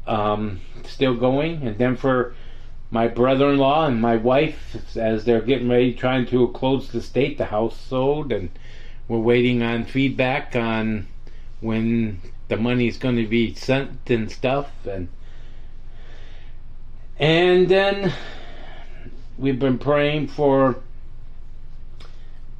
um, 0.06 0.60
still 0.84 1.14
going, 1.14 1.62
and 1.62 1.78
then 1.78 1.96
for 1.96 2.34
my 2.94 3.08
brother-in-law 3.08 3.86
and 3.86 4.00
my 4.00 4.16
wife 4.16 4.96
as 4.96 5.24
they're 5.24 5.40
getting 5.40 5.68
ready 5.68 5.92
trying 5.92 6.24
to 6.24 6.46
close 6.48 6.88
the 6.88 7.02
state 7.02 7.36
the 7.38 7.46
house 7.46 7.76
sold 7.76 8.30
and 8.30 8.48
we're 9.08 9.18
waiting 9.18 9.62
on 9.62 9.84
feedback 9.84 10.54
on 10.54 11.04
when 11.60 12.20
the 12.46 12.56
money's 12.56 12.96
going 12.96 13.16
to 13.16 13.26
be 13.26 13.52
sent 13.52 14.08
and 14.08 14.30
stuff 14.30 14.70
and 14.86 15.08
and 17.18 17.68
then 17.68 18.12
we've 19.38 19.58
been 19.58 19.78
praying 19.78 20.28
for 20.28 20.76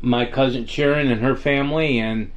my 0.05 0.27
cousin 0.27 0.67
Sharon 0.67 1.11
and 1.11 1.23
her 1.23 1.35
family 1.35 1.99
and 1.99 2.31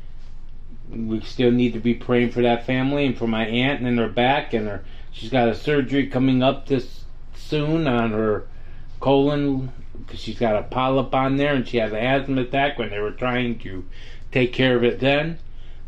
we 0.89 1.19
still 1.21 1.51
need 1.51 1.73
to 1.73 1.79
be 1.79 1.93
praying 1.93 2.31
for 2.31 2.41
that 2.41 2.65
family 2.65 3.05
and 3.05 3.17
for 3.17 3.27
my 3.27 3.45
aunt 3.45 3.81
and 3.81 3.99
her 3.99 4.07
back 4.07 4.53
and 4.53 4.67
her 4.67 4.85
she's 5.11 5.29
got 5.29 5.49
a 5.49 5.55
surgery 5.55 6.07
coming 6.07 6.41
up 6.41 6.67
this 6.67 7.03
soon 7.35 7.85
on 7.85 8.11
her 8.11 8.47
colon 8.99 9.71
because 9.97 10.19
she's 10.19 10.39
got 10.39 10.55
a 10.55 10.63
polyp 10.63 11.13
on 11.13 11.35
there 11.35 11.53
and 11.53 11.67
she 11.67 11.77
had 11.77 11.91
an 11.91 11.97
asthma 11.97 12.41
attack 12.41 12.79
when 12.79 12.89
they 12.89 12.99
were 12.99 13.11
trying 13.11 13.59
to 13.59 13.85
take 14.31 14.53
care 14.53 14.77
of 14.77 14.83
it 14.83 14.99
then. 14.99 15.37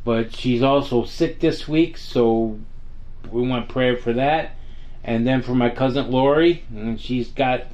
But 0.03 0.35
she's 0.35 0.61
also 0.61 1.05
sick 1.05 1.39
this 1.39 1.67
week 1.67 1.97
so 1.97 2.59
we 3.31 3.47
want 3.47 3.69
prayer 3.69 3.95
for 3.95 4.13
that. 4.13 4.55
And 5.03 5.25
then 5.25 5.41
for 5.41 5.55
my 5.55 5.69
cousin 5.69 6.11
Lori 6.11 6.63
and 6.75 6.99
she's 6.99 7.29
got 7.29 7.67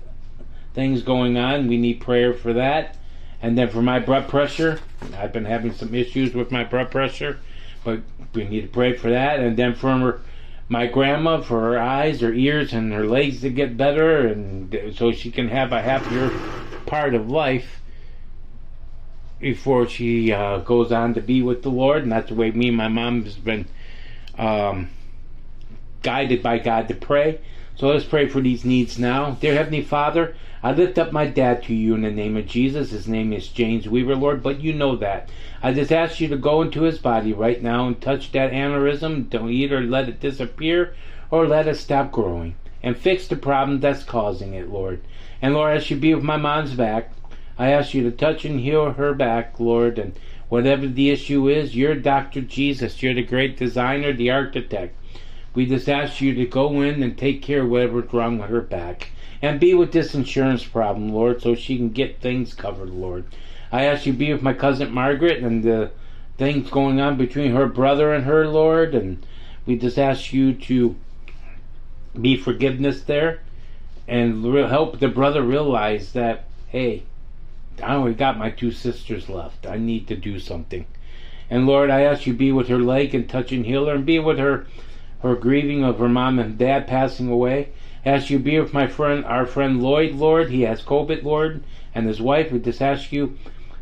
things 0.76 1.02
going 1.02 1.38
on 1.38 1.68
we 1.68 1.78
need 1.78 2.02
prayer 2.02 2.34
for 2.34 2.54
that 2.54 2.98
and 3.46 3.56
then 3.56 3.70
for 3.70 3.84
my 3.84 4.00
blood 4.00 4.28
pressure, 4.28 4.80
I've 5.16 5.32
been 5.32 5.46
having 5.46 5.72
some 5.72 5.94
issues 5.94 6.34
with 6.34 6.52
my 6.52 6.64
blood 6.64 6.90
pressure, 6.90 7.40
but 7.84 8.00
we 8.34 8.46
need 8.46 8.62
to 8.62 8.68
pray 8.68 8.98
for 8.98 9.12
that. 9.12 9.40
And 9.40 9.56
then 9.56 9.76
for 9.76 10.20
my 10.68 10.88
grandma, 10.88 11.42
for 11.42 11.60
her 11.60 11.80
eyes, 11.80 12.22
her 12.22 12.34
ears, 12.34 12.74
and 12.74 12.92
her 12.92 13.06
legs 13.06 13.42
to 13.42 13.52
get 13.52 13.78
better, 13.78 14.26
and 14.26 14.96
so 14.96 15.12
she 15.12 15.30
can 15.30 15.50
have 15.50 15.72
a 15.74 15.84
happier 15.84 16.32
part 16.88 17.14
of 17.14 17.30
life 17.30 17.82
before 19.40 19.88
she 19.88 20.32
uh, 20.32 20.58
goes 20.58 20.92
on 20.92 21.14
to 21.14 21.22
be 21.22 21.44
with 21.44 21.62
the 21.62 21.70
Lord. 21.70 22.02
And 22.02 22.12
that's 22.12 22.30
the 22.30 22.36
way 22.36 22.50
me 22.50 22.70
and 22.70 22.78
my 22.78 22.88
mom 22.88 23.26
has 23.26 23.36
been 23.36 23.68
um, 24.40 24.90
guided 26.02 26.42
by 26.42 26.58
God 26.58 26.88
to 26.88 26.96
pray. 26.96 27.42
So 27.78 27.90
let's 27.90 28.06
pray 28.06 28.30
for 28.30 28.40
these 28.40 28.64
needs 28.64 28.98
now. 28.98 29.32
Dear 29.32 29.56
Heavenly 29.56 29.82
Father, 29.82 30.34
I 30.64 30.72
lift 30.72 30.98
up 30.98 31.12
my 31.12 31.28
dad 31.28 31.62
to 31.64 31.74
you 31.74 31.94
in 31.94 32.04
the 32.04 32.10
name 32.10 32.38
of 32.38 32.48
Jesus. 32.48 32.92
His 32.92 33.06
name 33.06 33.34
is 33.34 33.50
James 33.50 33.90
Weaver, 33.90 34.16
Lord, 34.16 34.42
but 34.42 34.62
you 34.62 34.72
know 34.72 34.96
that. 34.96 35.28
I 35.62 35.74
just 35.74 35.92
ask 35.92 36.22
you 36.22 36.30
to 36.30 36.38
go 36.38 36.62
into 36.62 36.84
his 36.84 37.00
body 37.00 37.34
right 37.34 37.62
now 37.62 37.86
and 37.86 38.00
touch 38.00 38.32
that 38.32 38.54
aneurysm. 38.54 39.30
Don't 39.30 39.50
either 39.50 39.82
let 39.82 40.08
it 40.08 40.22
disappear 40.22 40.96
or 41.30 41.46
let 41.48 41.68
it 41.68 41.76
stop 41.76 42.14
growing. 42.14 42.56
And 42.82 42.96
fix 42.96 43.28
the 43.28 43.36
problem 43.36 43.82
that's 43.82 44.04
causing 44.04 44.54
it, 44.54 44.70
Lord. 44.70 45.02
And 45.42 45.54
Lord, 45.54 45.76
as 45.76 45.92
you 45.92 45.98
be 45.98 46.16
with 46.16 46.24
my 46.24 46.38
mom's 46.38 46.76
back, 46.76 47.12
I 47.60 47.72
ask 47.72 47.94
you 47.94 48.04
to 48.04 48.12
touch 48.12 48.46
and 48.46 48.62
heal 48.62 48.94
her 48.94 49.14
back, 49.14 49.60
Lord. 49.60 50.00
And 50.00 50.18
whatever 50.48 50.88
the 50.88 51.10
issue 51.10 51.50
is, 51.50 51.76
you're 51.76 51.96
Dr. 51.96 52.40
Jesus. 52.40 53.04
You're 53.04 53.16
the 53.16 53.24
great 53.24 53.58
designer, 53.58 54.14
the 54.14 54.32
architect. 54.32 54.96
We 55.56 55.66
just 55.66 55.90
ask 55.90 56.22
you 56.22 56.36
to 56.36 56.46
go 56.46 56.82
in 56.82 57.02
and 57.02 57.18
take 57.18 57.42
care 57.42 57.62
of 57.64 57.70
whatever's 57.70 58.14
wrong 58.14 58.38
with 58.38 58.50
her 58.50 58.62
back 58.62 59.10
and 59.42 59.60
be 59.60 59.74
with 59.74 59.94
this 59.94 60.14
insurance 60.14 60.66
problem, 60.66 61.10
Lord, 61.10 61.42
so 61.42 61.56
she 61.56 61.78
can 61.78 61.90
get 61.90 62.20
things 62.20 62.54
covered, 62.54 62.90
Lord. 62.90 63.26
I 63.72 63.86
ask 63.86 64.06
you 64.06 64.14
be 64.14 64.34
with 64.34 64.42
my 64.42 64.54
cousin 64.54 64.94
Margaret 64.94 65.44
and 65.44 65.64
the 65.64 65.92
things 66.38 66.70
going 66.70 67.00
on 67.00 67.18
between 67.18 67.54
her 67.54 67.68
brother 67.68 68.14
and 68.14 68.26
her, 68.26 68.48
Lord, 68.48 68.94
and 68.94 69.26
we 69.66 69.78
just 69.78 69.98
ask 69.98 70.34
you 70.34 70.54
to 70.54 70.96
be 72.20 72.36
forgiveness 72.36 73.04
there 73.04 73.40
and 74.08 74.44
help 74.44 75.00
the 75.00 75.08
brother 75.08 75.42
realize 75.42 76.12
that, 76.14 76.46
hey, 76.68 77.04
I 77.82 77.96
only 77.96 78.14
got 78.14 78.38
my 78.38 78.50
two 78.50 78.72
sisters 78.72 79.30
left. 79.30 79.66
I 79.66 79.78
need 79.78 80.08
to 80.08 80.16
do 80.16 80.40
something. 80.40 80.86
And 81.50 81.66
Lord, 81.66 81.90
I 81.90 82.02
ask 82.02 82.26
you 82.26 82.34
be 82.34 82.52
with 82.52 82.68
her 82.68 82.80
leg 82.80 83.14
and 83.16 83.30
touch 83.30 83.52
and 83.52 83.66
heal 83.66 83.86
her 83.86 83.96
and 83.96 84.06
be 84.06 84.20
with 84.20 84.38
her 84.38 84.68
her 85.22 85.36
grieving 85.36 85.84
of 85.84 86.00
her 86.00 86.10
mom 86.10 86.40
and 86.40 86.58
dad 86.58 86.88
passing 86.88 87.30
away. 87.30 87.70
Ask 88.06 88.30
you 88.30 88.38
be 88.38 88.60
with 88.60 88.74
my 88.74 88.88
friend, 88.88 89.26
our 89.26 89.46
friend 89.46 89.82
Lloyd, 89.82 90.14
Lord. 90.14 90.52
He 90.52 90.62
has 90.62 90.82
COVID, 90.82 91.24
Lord, 91.24 91.64
and 91.94 92.06
his 92.06 92.22
wife. 92.22 92.52
We 92.52 92.60
just 92.60 92.82
ask 92.82 93.12
you 93.12 93.38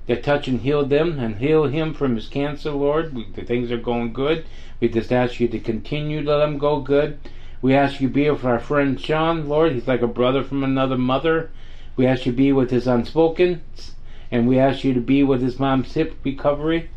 to 0.08 0.22
touch 0.22 0.48
and 0.48 0.62
heal 0.62 0.86
them 0.86 1.20
and 1.20 1.38
heal 1.38 1.66
him 1.66 1.94
from 1.94 2.16
his 2.16 2.28
cancer, 2.28 2.72
Lord. 2.72 3.14
We, 3.14 3.26
the 3.34 3.44
things 3.44 3.72
are 3.72 3.78
going 3.78 4.14
good. 4.14 4.46
We 4.80 4.90
just 4.90 5.12
ask 5.12 5.40
you 5.40 5.48
to 5.50 5.60
continue 5.60 6.24
to 6.24 6.30
let 6.30 6.40
them 6.40 6.58
go 6.58 6.80
good. 6.80 7.20
We 7.62 7.74
ask 7.74 8.02
you 8.02 8.10
be 8.10 8.30
with 8.30 8.44
our 8.44 8.60
friend 8.60 9.00
Sean, 9.00 9.48
Lord. 9.48 9.72
He's 9.72 9.88
like 9.88 10.02
a 10.02 10.08
brother 10.08 10.44
from 10.44 10.64
another 10.64 10.98
mother. 10.98 11.50
We 11.96 12.06
ask 12.06 12.26
you 12.26 12.34
be 12.34 12.52
with 12.52 12.72
his 12.72 12.88
unspoken, 12.88 13.62
and 14.32 14.48
we 14.48 14.60
ask 14.60 14.84
you 14.84 14.94
to 14.94 15.00
be 15.00 15.24
with 15.24 15.42
his 15.42 15.60
mom's 15.60 15.94
hip 15.94 16.16
recovery. 16.24 16.90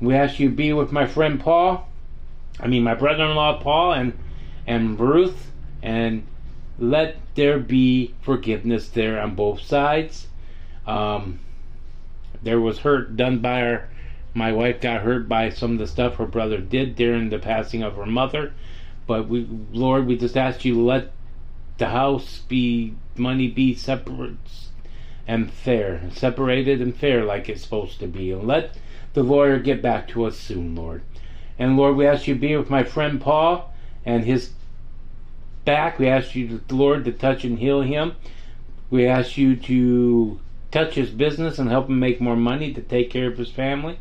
We 0.00 0.14
ask 0.14 0.38
you 0.38 0.50
be 0.50 0.72
with 0.72 0.92
my 0.92 1.06
friend 1.06 1.40
Paul. 1.40 1.87
I 2.60 2.66
mean, 2.66 2.82
my 2.82 2.94
brother-in-law 2.94 3.62
Paul 3.62 3.92
and 3.92 4.18
and 4.66 4.98
Ruth 4.98 5.52
and 5.82 6.26
let 6.78 7.16
there 7.34 7.58
be 7.58 8.14
forgiveness 8.20 8.88
there 8.88 9.20
on 9.20 9.34
both 9.34 9.60
sides. 9.60 10.26
Um, 10.86 11.40
there 12.42 12.60
was 12.60 12.78
hurt 12.78 13.16
done 13.16 13.38
by 13.38 13.60
her. 13.60 13.88
My 14.34 14.52
wife 14.52 14.80
got 14.80 15.02
hurt 15.02 15.28
by 15.28 15.50
some 15.50 15.72
of 15.72 15.78
the 15.78 15.86
stuff 15.86 16.16
her 16.16 16.26
brother 16.26 16.58
did 16.58 16.94
during 16.94 17.30
the 17.30 17.38
passing 17.38 17.82
of 17.82 17.96
her 17.96 18.06
mother. 18.06 18.52
But 19.06 19.28
we, 19.28 19.48
Lord, 19.72 20.06
we 20.06 20.16
just 20.16 20.36
ask 20.36 20.64
you 20.64 20.80
let 20.80 21.12
the 21.78 21.88
house 21.88 22.40
be, 22.48 22.94
money 23.16 23.48
be 23.48 23.74
separate 23.74 24.36
and 25.26 25.50
fair, 25.50 26.02
separated 26.12 26.80
and 26.80 26.94
fair 26.94 27.24
like 27.24 27.48
it's 27.48 27.62
supposed 27.62 28.00
to 28.00 28.06
be. 28.06 28.30
And 28.32 28.46
let 28.46 28.76
the 29.14 29.22
lawyer 29.22 29.58
get 29.58 29.82
back 29.82 30.08
to 30.08 30.24
us 30.24 30.36
soon, 30.36 30.74
Lord. 30.74 31.02
And 31.58 31.76
Lord, 31.76 31.96
we 31.96 32.06
ask 32.06 32.26
you 32.26 32.34
to 32.34 32.40
be 32.40 32.56
with 32.56 32.70
my 32.70 32.84
friend 32.84 33.20
Paul 33.20 33.74
and 34.04 34.24
his 34.24 34.52
back. 35.64 35.98
We 35.98 36.08
ask 36.08 36.34
you, 36.34 36.60
Lord, 36.70 37.04
to 37.04 37.12
touch 37.12 37.44
and 37.44 37.58
heal 37.58 37.82
him. 37.82 38.14
We 38.90 39.06
ask 39.06 39.36
you 39.36 39.56
to 39.56 40.40
touch 40.70 40.94
his 40.94 41.10
business 41.10 41.58
and 41.58 41.68
help 41.68 41.88
him 41.88 41.98
make 41.98 42.20
more 42.20 42.36
money 42.36 42.72
to 42.72 42.80
take 42.80 43.10
care 43.10 43.26
of 43.26 43.38
his 43.38 43.50
family. 43.50 43.98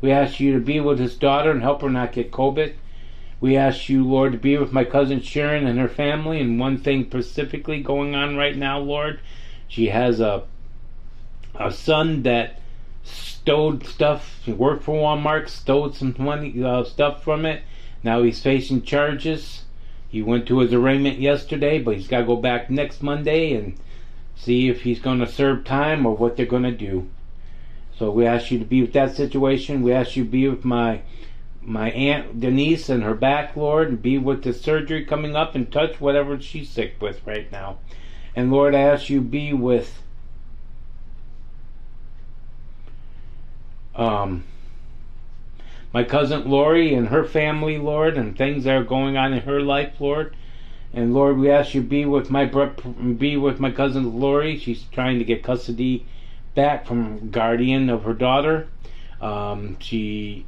We 0.00 0.10
ask 0.10 0.40
you 0.40 0.52
to 0.54 0.60
be 0.60 0.80
with 0.80 0.98
his 0.98 1.16
daughter 1.16 1.50
and 1.50 1.62
help 1.62 1.82
her 1.82 1.90
not 1.90 2.12
get 2.12 2.30
COVID. 2.30 2.74
We 3.40 3.56
ask 3.56 3.88
you, 3.88 4.04
Lord, 4.04 4.32
to 4.32 4.38
be 4.38 4.56
with 4.56 4.72
my 4.72 4.84
cousin 4.84 5.20
Sharon 5.20 5.66
and 5.66 5.78
her 5.78 5.88
family. 5.88 6.40
And 6.40 6.58
one 6.58 6.78
thing 6.78 7.04
specifically 7.04 7.82
going 7.82 8.14
on 8.14 8.36
right 8.36 8.56
now, 8.56 8.78
Lord, 8.78 9.20
she 9.68 9.88
has 9.88 10.20
a 10.20 10.44
a 11.54 11.72
son 11.72 12.22
that 12.22 12.60
stowed 13.08 13.86
stuff. 13.86 14.40
He 14.44 14.52
worked 14.52 14.84
for 14.84 14.94
Walmart, 14.94 15.48
stowed 15.48 15.94
some 15.94 16.14
money 16.18 16.62
uh, 16.62 16.84
stuff 16.84 17.22
from 17.22 17.46
it. 17.46 17.62
Now 18.02 18.22
he's 18.22 18.40
facing 18.40 18.82
charges. 18.82 19.64
He 20.08 20.22
went 20.22 20.46
to 20.46 20.60
his 20.60 20.72
arraignment 20.72 21.18
yesterday, 21.18 21.78
but 21.78 21.96
he's 21.96 22.08
got 22.08 22.20
to 22.20 22.26
go 22.26 22.36
back 22.36 22.70
next 22.70 23.02
Monday 23.02 23.52
and 23.52 23.74
see 24.36 24.68
if 24.68 24.82
he's 24.82 25.00
going 25.00 25.18
to 25.18 25.26
serve 25.26 25.64
time 25.64 26.06
or 26.06 26.16
what 26.16 26.36
they're 26.36 26.46
going 26.46 26.62
to 26.62 26.72
do. 26.72 27.08
So 27.98 28.10
we 28.10 28.26
ask 28.26 28.50
you 28.50 28.58
to 28.58 28.64
be 28.64 28.80
with 28.80 28.92
that 28.92 29.16
situation. 29.16 29.82
We 29.82 29.92
ask 29.92 30.16
you 30.16 30.24
to 30.24 30.30
be 30.30 30.48
with 30.48 30.64
my 30.64 31.02
my 31.60 31.90
aunt 31.90 32.40
Denise 32.40 32.88
and 32.88 33.02
her 33.02 33.14
back, 33.14 33.54
Lord, 33.54 33.88
and 33.88 34.00
be 34.00 34.16
with 34.16 34.42
the 34.42 34.54
surgery 34.54 35.04
coming 35.04 35.36
up 35.36 35.54
and 35.54 35.70
touch 35.70 36.00
whatever 36.00 36.40
she's 36.40 36.70
sick 36.70 36.94
with 37.00 37.20
right 37.26 37.50
now. 37.52 37.78
And 38.34 38.50
Lord, 38.50 38.74
I 38.74 38.80
ask 38.80 39.10
you 39.10 39.20
be 39.20 39.52
with 39.52 40.00
um 43.98 44.44
my 45.92 46.04
cousin 46.04 46.48
Lori 46.48 46.94
and 46.94 47.08
her 47.08 47.24
family, 47.24 47.78
Lord, 47.78 48.16
and 48.16 48.36
things 48.36 48.64
that 48.64 48.76
are 48.76 48.84
going 48.84 49.16
on 49.16 49.32
in 49.32 49.40
her 49.40 49.60
life, 49.60 50.00
Lord. 50.00 50.36
And 50.92 51.14
Lord, 51.14 51.38
we 51.38 51.50
ask 51.50 51.74
you 51.74 51.82
be 51.82 52.04
with 52.04 52.30
my 52.30 52.44
be 52.44 53.36
with 53.36 53.60
my 53.60 53.70
cousin 53.70 54.18
Lori. 54.18 54.58
She's 54.58 54.84
trying 54.92 55.18
to 55.18 55.24
get 55.24 55.42
custody 55.42 56.06
back 56.54 56.86
from 56.86 57.30
guardian 57.30 57.90
of 57.90 58.04
her 58.04 58.14
daughter. 58.14 58.68
Um, 59.20 59.78
she 59.80 60.46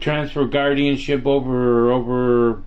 transferred 0.00 0.52
guardianship 0.52 1.26
over 1.26 1.90
over 1.92 2.62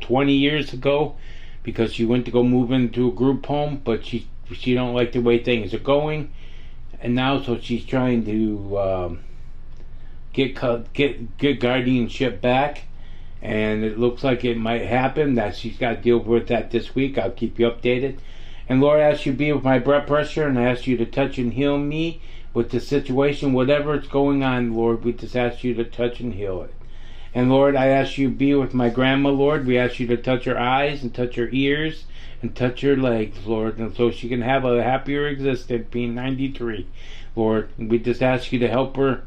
20 0.00 0.32
years 0.32 0.72
ago 0.72 1.16
because 1.62 1.92
she 1.92 2.04
went 2.04 2.24
to 2.24 2.30
go 2.30 2.42
move 2.42 2.72
into 2.72 3.08
a 3.08 3.12
group 3.12 3.46
home, 3.46 3.80
but 3.84 4.04
she 4.04 4.26
she 4.52 4.74
don't 4.74 4.94
like 4.94 5.12
the 5.12 5.20
way 5.20 5.42
things 5.42 5.72
are 5.72 5.78
going, 5.78 6.32
and 7.02 7.14
now 7.14 7.42
so 7.42 7.58
she's 7.58 7.84
trying 7.84 8.24
to 8.24 8.78
um, 8.78 9.20
get 10.32 10.54
get 10.92 11.36
get 11.36 11.60
guardianship 11.60 12.40
back, 12.40 12.84
and 13.42 13.84
it 13.84 13.98
looks 13.98 14.22
like 14.22 14.44
it 14.44 14.56
might 14.56 14.86
happen. 14.86 15.34
That 15.34 15.56
she's 15.56 15.76
got 15.76 15.96
to 15.96 16.00
deal 16.00 16.18
with 16.18 16.48
that 16.48 16.70
this 16.70 16.94
week. 16.94 17.18
I'll 17.18 17.30
keep 17.30 17.58
you 17.58 17.68
updated. 17.68 18.18
And 18.68 18.80
Lord, 18.80 19.00
I 19.00 19.10
ask 19.10 19.26
you 19.26 19.32
to 19.32 19.38
be 19.38 19.52
with 19.52 19.64
my 19.64 19.80
blood 19.80 20.06
pressure, 20.06 20.46
and 20.46 20.58
I 20.58 20.62
ask 20.62 20.86
you 20.86 20.96
to 20.96 21.06
touch 21.06 21.38
and 21.38 21.52
heal 21.52 21.76
me 21.76 22.22
with 22.54 22.70
the 22.70 22.80
situation, 22.80 23.52
whatever 23.52 23.94
is 23.98 24.06
going 24.06 24.42
on. 24.44 24.74
Lord, 24.74 25.04
we 25.04 25.12
just 25.12 25.36
ask 25.36 25.64
you 25.64 25.74
to 25.74 25.84
touch 25.84 26.20
and 26.20 26.34
heal 26.34 26.62
it. 26.62 26.74
And 27.34 27.48
Lord, 27.48 27.76
I 27.76 27.86
ask 27.86 28.18
you 28.18 28.28
be 28.28 28.54
with 28.54 28.74
my 28.74 28.90
grandma, 28.90 29.30
Lord. 29.30 29.66
We 29.66 29.78
ask 29.78 29.98
you 29.98 30.06
to 30.08 30.16
touch 30.16 30.44
her 30.44 30.58
eyes 30.58 31.02
and 31.02 31.14
touch 31.14 31.36
her 31.36 31.48
ears 31.50 32.04
and 32.42 32.54
touch 32.54 32.80
her 32.82 32.96
legs, 32.96 33.46
Lord, 33.46 33.78
and 33.78 33.94
so 33.96 34.10
she 34.10 34.28
can 34.28 34.42
have 34.42 34.64
a 34.64 34.82
happier 34.82 35.26
existence 35.28 35.86
being 35.90 36.14
93. 36.14 36.86
Lord, 37.34 37.70
we 37.78 37.98
just 37.98 38.22
ask 38.22 38.52
you 38.52 38.58
to 38.58 38.68
help 38.68 38.96
her 38.96 39.22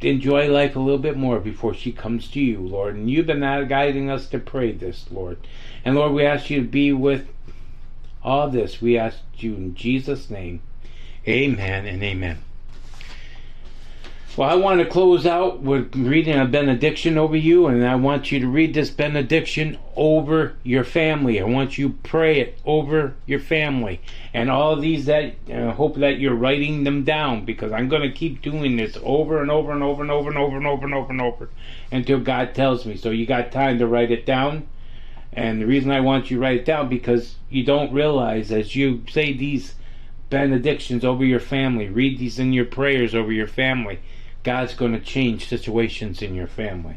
enjoy 0.00 0.48
life 0.48 0.74
a 0.74 0.80
little 0.80 0.98
bit 0.98 1.16
more 1.16 1.38
before 1.38 1.74
she 1.74 1.92
comes 1.92 2.28
to 2.32 2.40
you, 2.40 2.58
Lord. 2.58 2.96
And 2.96 3.08
you've 3.08 3.26
been 3.26 3.40
guiding 3.40 4.10
us 4.10 4.28
to 4.30 4.38
pray 4.38 4.72
this, 4.72 5.06
Lord. 5.10 5.38
And 5.84 5.94
Lord, 5.94 6.12
we 6.12 6.24
ask 6.24 6.50
you 6.50 6.62
to 6.62 6.66
be 6.66 6.92
with 6.92 7.28
all 8.24 8.50
this. 8.50 8.80
We 8.80 8.98
ask 8.98 9.18
you 9.36 9.54
in 9.54 9.74
Jesus' 9.76 10.30
name. 10.30 10.62
Amen 11.28 11.86
and 11.86 12.02
amen. 12.02 12.38
Well, 14.34 14.48
I 14.48 14.54
want 14.54 14.80
to 14.80 14.86
close 14.86 15.26
out 15.26 15.60
with 15.60 15.94
reading 15.94 16.38
a 16.38 16.46
benediction 16.46 17.18
over 17.18 17.36
you, 17.36 17.66
and 17.66 17.86
I 17.86 17.96
want 17.96 18.32
you 18.32 18.40
to 18.40 18.48
read 18.48 18.72
this 18.72 18.88
benediction 18.88 19.78
over 19.94 20.54
your 20.62 20.84
family. 20.84 21.38
I 21.38 21.44
want 21.44 21.76
you 21.76 21.90
pray 22.02 22.40
it 22.40 22.58
over 22.64 23.14
your 23.26 23.40
family. 23.40 24.00
And 24.32 24.50
all 24.50 24.76
these 24.76 25.04
that, 25.04 25.34
uh, 25.52 25.72
hope 25.72 25.96
that 25.96 26.18
you're 26.18 26.34
writing 26.34 26.84
them 26.84 27.04
down 27.04 27.44
because 27.44 27.72
I'm 27.72 27.90
going 27.90 28.00
to 28.00 28.10
keep 28.10 28.40
doing 28.40 28.76
this 28.76 28.96
over 29.02 29.42
and 29.42 29.50
over 29.50 29.70
and 29.70 29.82
over 29.82 30.00
and 30.00 30.10
over 30.10 30.30
and 30.30 30.38
over 30.38 30.56
and 30.56 30.66
over 30.66 30.86
and 30.86 30.94
over 30.94 31.12
and 31.12 31.20
over 31.20 31.50
until 31.90 32.18
God 32.18 32.54
tells 32.54 32.86
me. 32.86 32.96
So 32.96 33.10
you 33.10 33.26
got 33.26 33.52
time 33.52 33.78
to 33.80 33.86
write 33.86 34.10
it 34.10 34.24
down. 34.24 34.66
And 35.30 35.60
the 35.60 35.66
reason 35.66 35.90
I 35.90 36.00
want 36.00 36.30
you 36.30 36.38
to 36.38 36.42
write 36.42 36.60
it 36.60 36.64
down 36.64 36.88
because 36.88 37.34
you 37.50 37.64
don't 37.64 37.92
realize 37.92 38.50
as 38.50 38.74
you 38.74 39.04
say 39.10 39.34
these 39.34 39.74
benedictions 40.30 41.04
over 41.04 41.22
your 41.22 41.38
family, 41.38 41.90
read 41.90 42.18
these 42.18 42.38
in 42.38 42.54
your 42.54 42.64
prayers 42.64 43.14
over 43.14 43.30
your 43.30 43.46
family 43.46 44.00
God's 44.42 44.74
going 44.74 44.92
to 44.92 45.00
change 45.00 45.48
situations 45.48 46.22
in 46.22 46.34
your 46.34 46.46
family. 46.46 46.96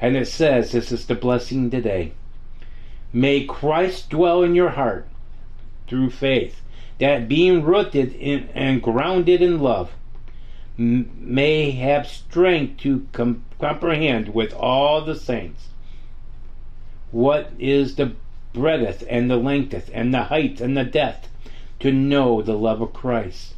And 0.00 0.16
it 0.16 0.28
says, 0.28 0.72
this 0.72 0.92
is 0.92 1.06
the 1.06 1.14
blessing 1.14 1.70
today. 1.70 2.12
May 3.12 3.44
Christ 3.44 4.10
dwell 4.10 4.42
in 4.42 4.54
your 4.54 4.70
heart 4.70 5.08
through 5.86 6.10
faith, 6.10 6.60
that 6.98 7.28
being 7.28 7.62
rooted 7.62 8.12
in 8.14 8.48
and 8.54 8.82
grounded 8.82 9.42
in 9.42 9.60
love, 9.60 9.92
may 10.76 11.70
have 11.72 12.06
strength 12.06 12.78
to 12.82 13.06
com- 13.12 13.44
comprehend 13.60 14.34
with 14.34 14.52
all 14.52 15.04
the 15.04 15.14
saints 15.14 15.68
what 17.12 17.52
is 17.58 17.94
the 17.94 18.12
breadth 18.52 19.04
and 19.08 19.30
the 19.30 19.36
length 19.36 19.90
and 19.92 20.12
the 20.12 20.24
height 20.24 20.60
and 20.60 20.76
the 20.76 20.84
depth, 20.84 21.28
to 21.78 21.92
know 21.92 22.42
the 22.42 22.58
love 22.58 22.80
of 22.80 22.92
Christ 22.92 23.54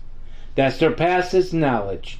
that 0.57 0.74
surpasses 0.74 1.55
knowledge 1.55 2.18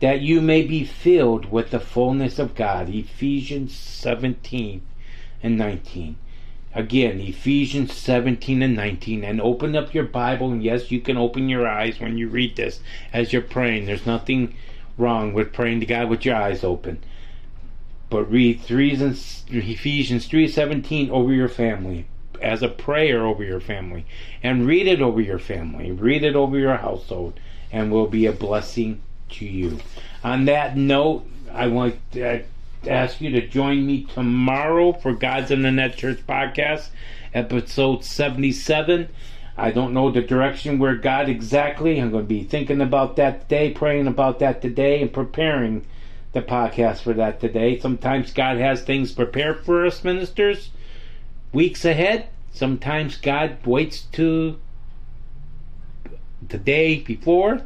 that 0.00 0.20
you 0.22 0.40
may 0.40 0.62
be 0.62 0.82
filled 0.82 1.50
with 1.52 1.70
the 1.70 1.80
fullness 1.80 2.38
of 2.38 2.54
God. 2.54 2.88
Ephesians 2.88 3.76
17 3.76 4.82
and 5.42 5.58
19. 5.58 6.16
Again, 6.74 7.20
Ephesians 7.20 7.92
17 7.92 8.62
and 8.62 8.74
19. 8.74 9.24
And 9.24 9.40
open 9.40 9.76
up 9.76 9.92
your 9.92 10.04
Bible, 10.04 10.52
and 10.52 10.62
yes, 10.62 10.90
you 10.90 11.00
can 11.00 11.16
open 11.16 11.48
your 11.48 11.68
eyes 11.68 12.00
when 12.00 12.16
you 12.16 12.28
read 12.28 12.56
this 12.56 12.80
as 13.12 13.32
you're 13.32 13.42
praying. 13.42 13.86
There's 13.86 14.06
nothing 14.06 14.54
wrong 14.96 15.32
with 15.34 15.52
praying 15.52 15.80
to 15.80 15.86
God 15.86 16.08
with 16.08 16.24
your 16.24 16.36
eyes 16.36 16.64
open. 16.64 17.02
But 18.08 18.30
read 18.30 18.60
Ephesians 18.68 19.44
3:17 19.48 21.10
over 21.10 21.32
your 21.32 21.48
family 21.48 22.06
as 22.40 22.62
a 22.62 22.68
prayer 22.68 23.26
over 23.26 23.44
your 23.44 23.60
family 23.60 24.04
and 24.42 24.66
read 24.66 24.86
it 24.86 25.00
over 25.00 25.20
your 25.20 25.38
family. 25.38 25.92
Read 25.92 26.24
it 26.24 26.34
over 26.34 26.58
your 26.58 26.76
household 26.76 27.38
and 27.70 27.92
will 27.92 28.08
be 28.08 28.26
a 28.26 28.32
blessing 28.32 29.00
to 29.32 29.44
you. 29.44 29.78
On 30.22 30.44
that 30.46 30.76
note, 30.76 31.26
I 31.52 31.66
want 31.68 31.96
to 32.12 32.42
ask 32.86 33.20
you 33.20 33.30
to 33.30 33.46
join 33.46 33.86
me 33.86 34.04
tomorrow 34.04 34.92
for 34.92 35.12
God's 35.12 35.50
Internet 35.50 35.96
Church 35.96 36.26
podcast, 36.26 36.88
episode 37.34 38.04
77. 38.04 39.08
I 39.56 39.70
don't 39.70 39.92
know 39.92 40.10
the 40.10 40.22
direction 40.22 40.78
where 40.78 40.94
God 40.94 41.28
exactly. 41.28 42.00
I'm 42.00 42.10
going 42.10 42.24
to 42.24 42.28
be 42.28 42.44
thinking 42.44 42.80
about 42.80 43.16
that 43.16 43.42
today, 43.42 43.70
praying 43.70 44.06
about 44.06 44.38
that 44.38 44.62
today, 44.62 45.02
and 45.02 45.12
preparing 45.12 45.86
the 46.32 46.42
podcast 46.42 47.02
for 47.02 47.12
that 47.14 47.40
today. 47.40 47.78
Sometimes 47.78 48.32
God 48.32 48.56
has 48.58 48.82
things 48.82 49.12
prepared 49.12 49.64
for 49.64 49.84
us 49.84 50.04
ministers 50.04 50.70
weeks 51.52 51.84
ahead. 51.84 52.28
Sometimes 52.52 53.16
God 53.16 53.58
waits 53.66 54.02
to 54.12 54.58
the 56.48 56.58
day 56.58 57.00
before. 57.00 57.62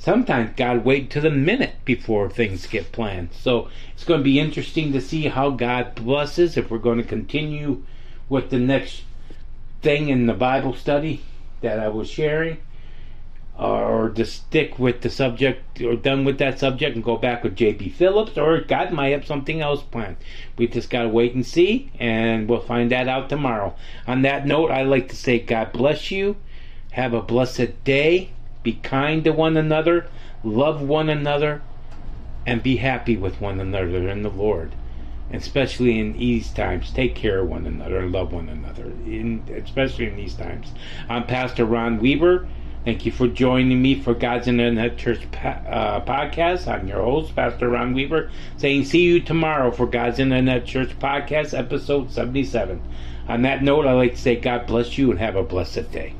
Sometimes 0.00 0.56
God 0.56 0.82
wait 0.82 1.10
to 1.10 1.20
the 1.20 1.30
minute 1.30 1.74
before 1.84 2.30
things 2.30 2.66
get 2.66 2.90
planned. 2.90 3.34
So 3.34 3.68
it's 3.92 4.04
going 4.04 4.20
to 4.20 4.24
be 4.24 4.40
interesting 4.40 4.92
to 4.92 5.00
see 5.00 5.24
how 5.28 5.50
God 5.50 5.94
blesses 5.94 6.56
if 6.56 6.70
we're 6.70 6.78
going 6.78 6.96
to 6.96 7.04
continue 7.04 7.82
with 8.26 8.48
the 8.48 8.58
next 8.58 9.02
thing 9.82 10.08
in 10.08 10.24
the 10.24 10.32
Bible 10.32 10.72
study 10.72 11.20
that 11.60 11.78
I 11.78 11.88
was 11.88 12.08
sharing, 12.08 12.56
or 13.58 14.08
to 14.08 14.24
stick 14.24 14.78
with 14.78 15.02
the 15.02 15.10
subject 15.10 15.82
or 15.82 15.96
done 15.96 16.24
with 16.24 16.38
that 16.38 16.58
subject 16.58 16.94
and 16.94 17.04
go 17.04 17.18
back 17.18 17.44
with 17.44 17.54
J.B. 17.54 17.90
Phillips, 17.90 18.38
or 18.38 18.62
God 18.62 18.92
might 18.92 19.08
have 19.08 19.26
something 19.26 19.60
else 19.60 19.82
planned. 19.82 20.16
We 20.56 20.66
just 20.66 20.88
got 20.88 21.02
to 21.02 21.08
wait 21.10 21.34
and 21.34 21.44
see, 21.44 21.92
and 21.98 22.48
we'll 22.48 22.60
find 22.60 22.90
that 22.90 23.06
out 23.06 23.28
tomorrow. 23.28 23.76
On 24.06 24.22
that 24.22 24.46
note, 24.46 24.70
I'd 24.70 24.86
like 24.86 25.10
to 25.10 25.16
say 25.16 25.38
God 25.38 25.72
bless 25.72 26.10
you. 26.10 26.36
Have 26.92 27.12
a 27.12 27.20
blessed 27.20 27.84
day 27.84 28.30
be 28.62 28.74
kind 28.74 29.24
to 29.24 29.32
one 29.32 29.56
another, 29.56 30.06
love 30.44 30.82
one 30.82 31.08
another, 31.08 31.62
and 32.46 32.62
be 32.62 32.76
happy 32.76 33.16
with 33.16 33.40
one 33.40 33.60
another 33.60 34.08
in 34.08 34.22
the 34.22 34.30
Lord. 34.30 34.74
Especially 35.32 35.98
in 35.98 36.14
these 36.14 36.50
times, 36.50 36.90
take 36.90 37.14
care 37.14 37.40
of 37.40 37.48
one 37.48 37.66
another 37.66 37.98
and 37.98 38.10
love 38.12 38.32
one 38.32 38.48
another. 38.48 38.84
In, 38.84 39.44
especially 39.64 40.06
in 40.08 40.16
these 40.16 40.34
times. 40.34 40.72
I'm 41.08 41.26
Pastor 41.26 41.64
Ron 41.64 41.98
Weaver. 41.98 42.48
Thank 42.84 43.04
you 43.04 43.12
for 43.12 43.28
joining 43.28 43.80
me 43.80 44.00
for 44.00 44.14
God's 44.14 44.48
Internet 44.48 44.96
Church 44.96 45.20
uh, 45.44 46.00
podcast. 46.00 46.66
I'm 46.66 46.88
your 46.88 47.02
host, 47.02 47.36
Pastor 47.36 47.68
Ron 47.68 47.92
Weaver, 47.92 48.30
saying 48.56 48.86
see 48.86 49.02
you 49.02 49.20
tomorrow 49.20 49.70
for 49.70 49.86
God's 49.86 50.18
Internet 50.18 50.64
Church 50.64 50.98
podcast, 50.98 51.56
episode 51.56 52.10
77. 52.10 52.80
On 53.28 53.42
that 53.42 53.62
note, 53.62 53.86
I'd 53.86 53.92
like 53.92 54.12
to 54.12 54.20
say 54.20 54.36
God 54.36 54.66
bless 54.66 54.96
you 54.96 55.10
and 55.10 55.20
have 55.20 55.36
a 55.36 55.42
blessed 55.42 55.92
day. 55.92 56.14